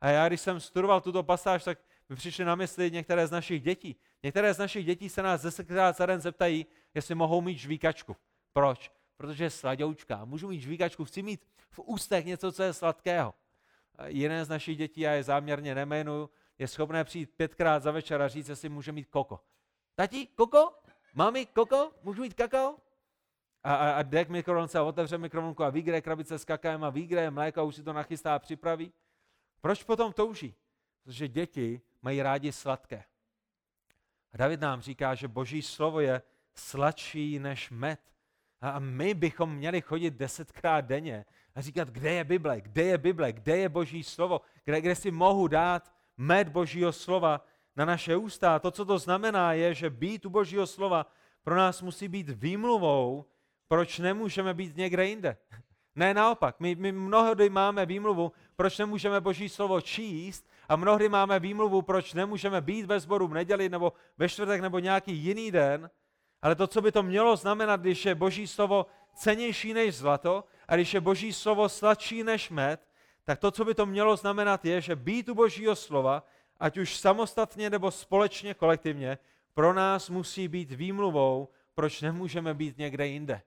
[0.00, 1.78] A já, když jsem studoval tuto pasáž, tak
[2.08, 3.96] mi přišly na mysli některé z našich dětí.
[4.22, 8.16] Některé z našich dětí se nás desetkrát za den zeptají, jestli mohou mít žvíkačku.
[8.52, 8.92] Proč?
[9.16, 10.24] Protože je sladoučka.
[10.24, 13.34] Můžu mít žvíkačku, chci mít v ústech něco, co je sladkého.
[13.96, 18.22] A jiné z našich dětí, já je záměrně nemenuju, je schopné přijít pětkrát za večer
[18.22, 19.40] a říct, jestli může mít koko.
[19.94, 20.72] Tati, koko?
[21.14, 21.92] Mami, koko?
[22.02, 22.76] Můžu mít kakao?
[23.64, 26.44] A, a, a jde k mikrovlnce a otevře mikrovlnku a ví, kde je krabice s
[26.44, 28.92] kakaem a ví, kde je mléko a už si to nachystá a připraví.
[29.60, 30.54] Proč potom touží?
[31.04, 33.04] Protože děti mají rádi sladké.
[34.32, 36.22] A David nám říká, že boží slovo je
[36.54, 38.00] sladší než med.
[38.62, 43.32] A my bychom měli chodit desetkrát denně a říkat, kde je Bible, kde je Bible,
[43.32, 47.44] kde je boží slovo, kde, kde si mohu dát med božího slova
[47.76, 48.54] na naše ústa.
[48.54, 51.06] A to, co to znamená, je, že být u božího slova
[51.42, 53.24] pro nás musí být výmluvou,
[53.68, 55.36] proč nemůžeme být někde jinde.
[55.96, 61.40] Ne naopak, my, my mnohdy máme výmluvu, proč nemůžeme Boží slovo číst a mnohdy máme
[61.40, 65.90] výmluvu, proč nemůžeme být ve sboru v neděli nebo ve čtvrtek nebo nějaký jiný den,
[66.42, 70.76] ale to, co by to mělo znamenat, když je Boží slovo cenější než zlato a
[70.76, 72.88] když je Boží slovo sladší než med,
[73.24, 76.26] tak to, co by to mělo znamenat, je, že být u Božího slova,
[76.60, 79.18] ať už samostatně nebo společně, kolektivně,
[79.54, 83.42] pro nás musí být výmluvou, proč nemůžeme být někde jinde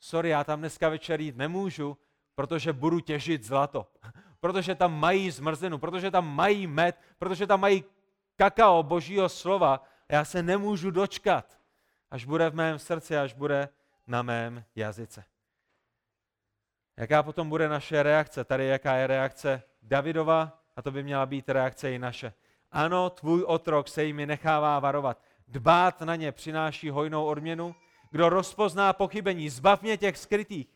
[0.00, 1.98] sorry, já tam dneska večer jít nemůžu,
[2.34, 3.86] protože budu těžit zlato.
[4.40, 7.84] Protože tam mají zmrzlinu, protože tam mají med, protože tam mají
[8.36, 9.82] kakao božího slova.
[10.08, 11.58] Já se nemůžu dočkat,
[12.10, 13.68] až bude v mém srdci, až bude
[14.06, 15.24] na mém jazyce.
[16.96, 18.44] Jaká potom bude naše reakce?
[18.44, 22.32] Tady jaká je reakce Davidova a to by měla být reakce i naše.
[22.72, 25.22] Ano, tvůj otrok se jimi nechává varovat.
[25.48, 27.74] Dbát na ně přináší hojnou odměnu,
[28.10, 30.68] kdo rozpozná pochybení, zbav mě těch skrytých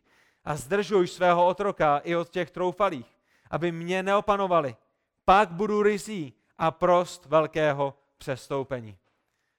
[0.45, 3.18] a zdržuj svého otroka i od těch troufalých,
[3.51, 4.76] aby mě neopanovali.
[5.24, 8.99] Pak budu rizí a prost velkého přestoupení.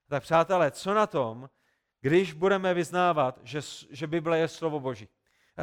[0.07, 1.49] Tak přátelé, co na tom,
[2.01, 5.07] když budeme vyznávat, že, že Bible je slovo Boží?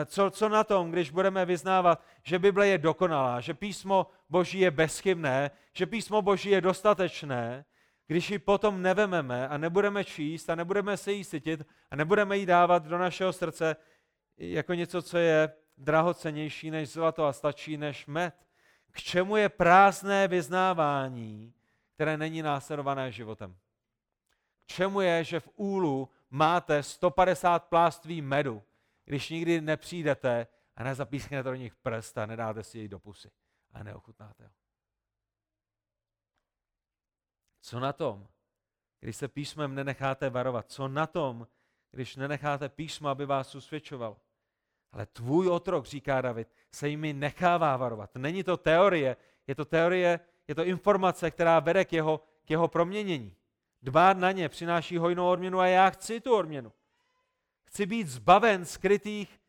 [0.07, 4.71] Co, co na tom, když budeme vyznávat, že Bible je dokonalá, že písmo Boží je
[4.71, 7.65] bezchybné, že písmo Boží je dostatečné,
[8.07, 12.47] když ji potom nevememe a nebudeme číst a nebudeme se jí sytit a nebudeme jí
[12.47, 13.77] dávat do našeho srdce
[14.37, 18.35] jako něco, co je drahocenější než zlato a stačí než med.
[18.91, 21.55] K čemu je prázdné vyznávání,
[21.95, 23.57] které není následované životem?
[24.65, 28.63] K čemu je, že v úlu máte 150 pláství medu,
[29.05, 33.31] když nikdy nepřijdete a nezapísknete do nich prst a nedáte si jej do pusy
[33.73, 34.51] a neochutnáte ho?
[37.61, 38.29] Co na tom,
[39.01, 40.71] když se písmem nenecháte varovat?
[40.71, 41.47] Co na tom,
[41.91, 44.17] když nenecháte písmo, aby vás usvědčoval?
[44.93, 48.17] Ale tvůj otrok, říká David, se jimi nechává varovat.
[48.17, 49.17] Není to teorie,
[49.47, 53.37] je to teorie, je to informace, která vede k jeho, k jeho proměnění.
[53.83, 56.73] Dbát na ně přináší hojnou odměnu a já chci tu odměnu.
[57.65, 59.41] Chci být zbaven skrytých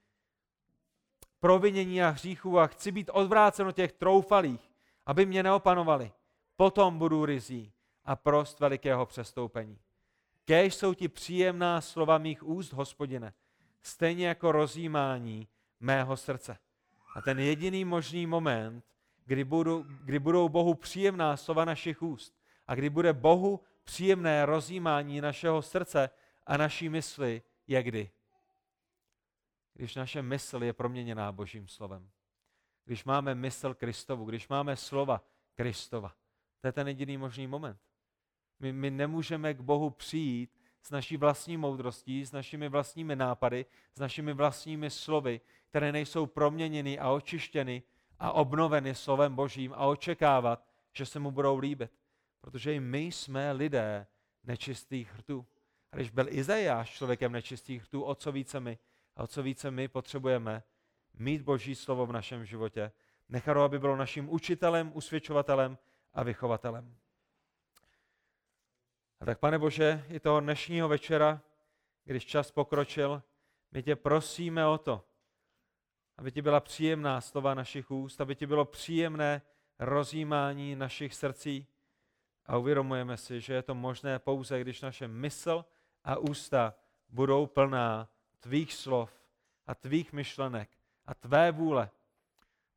[1.39, 4.71] provinění a hříchů a chci být odvrácen od těch troufalých,
[5.05, 6.11] aby mě neopanovali.
[6.55, 7.71] Potom budu rizí
[8.05, 9.79] a prost velikého přestoupení.
[10.45, 13.33] Kéž jsou ti příjemná slova mých úst, hospodine,
[13.81, 15.47] stejně jako rozjímání
[15.79, 16.57] mého srdce.
[17.15, 18.85] A ten jediný možný moment,
[19.25, 22.33] kdy, budu, kdy budou Bohu příjemná slova našich úst
[22.67, 23.59] a kdy bude Bohu
[23.89, 26.09] příjemné rozjímání našeho srdce
[26.47, 28.11] a naší mysli, je kdy?
[29.73, 32.09] Když naše mysl je proměněná Božím slovem.
[32.85, 35.21] Když máme mysl Kristovu, když máme slova
[35.55, 36.13] Kristova.
[36.61, 37.77] To je ten jediný možný moment.
[38.59, 43.99] My, my nemůžeme k Bohu přijít s naší vlastní moudrostí, s našimi vlastními nápady, s
[43.99, 47.83] našimi vlastními slovy, které nejsou proměněny a očištěny
[48.19, 51.98] a obnoveny slovem Božím a očekávat, že se mu budou líbit.
[52.41, 54.07] Protože i my jsme lidé
[54.43, 55.45] nečistých hrtů.
[55.91, 58.77] A když byl Izajáš člověkem nečistých hrtů, o co více my?
[59.15, 60.63] A o co více my potřebujeme
[61.13, 62.91] mít Boží slovo v našem životě.
[63.29, 65.77] Nechat ho, aby bylo naším učitelem, usvědčovatelem
[66.13, 66.95] a vychovatelem.
[69.19, 71.41] A tak, pane Bože, i toho dnešního večera,
[72.03, 73.23] když čas pokročil,
[73.71, 75.05] my tě prosíme o to,
[76.17, 79.41] aby ti byla příjemná slova našich úst, aby ti bylo příjemné
[79.79, 81.67] rozjímání našich srdcí.
[82.49, 85.65] A uvědomujeme si, že je to možné pouze, když naše mysl
[86.03, 86.73] a ústa
[87.09, 89.23] budou plná tvých slov
[89.67, 90.69] a tvých myšlenek
[91.05, 91.89] a tvé vůle.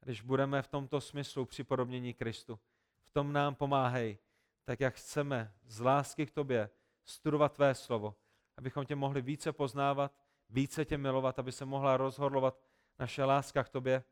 [0.01, 2.59] Když budeme v tomto smyslu připodobnění Kristu,
[3.03, 4.19] v tom nám pomáhej,
[4.65, 6.71] tak jak chceme z lásky k tobě
[7.05, 8.15] studovat tvé slovo,
[8.57, 10.13] abychom tě mohli více poznávat,
[10.51, 12.61] více tě milovat, aby se mohla rozhodlovat
[12.99, 14.05] naše láska k tobě,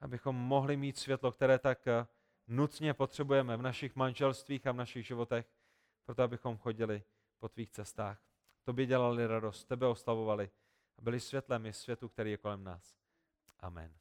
[0.00, 1.88] abychom mohli mít světlo, které tak
[2.50, 5.46] nutně potřebujeme v našich manželstvích a v našich životech,
[6.04, 7.02] proto abychom chodili
[7.38, 8.22] po tvých cestách.
[8.64, 10.50] Tobě dělali radost, tebe oslavovali
[10.98, 12.96] a byli světlem i světu, který je kolem nás.
[13.60, 13.99] Amen.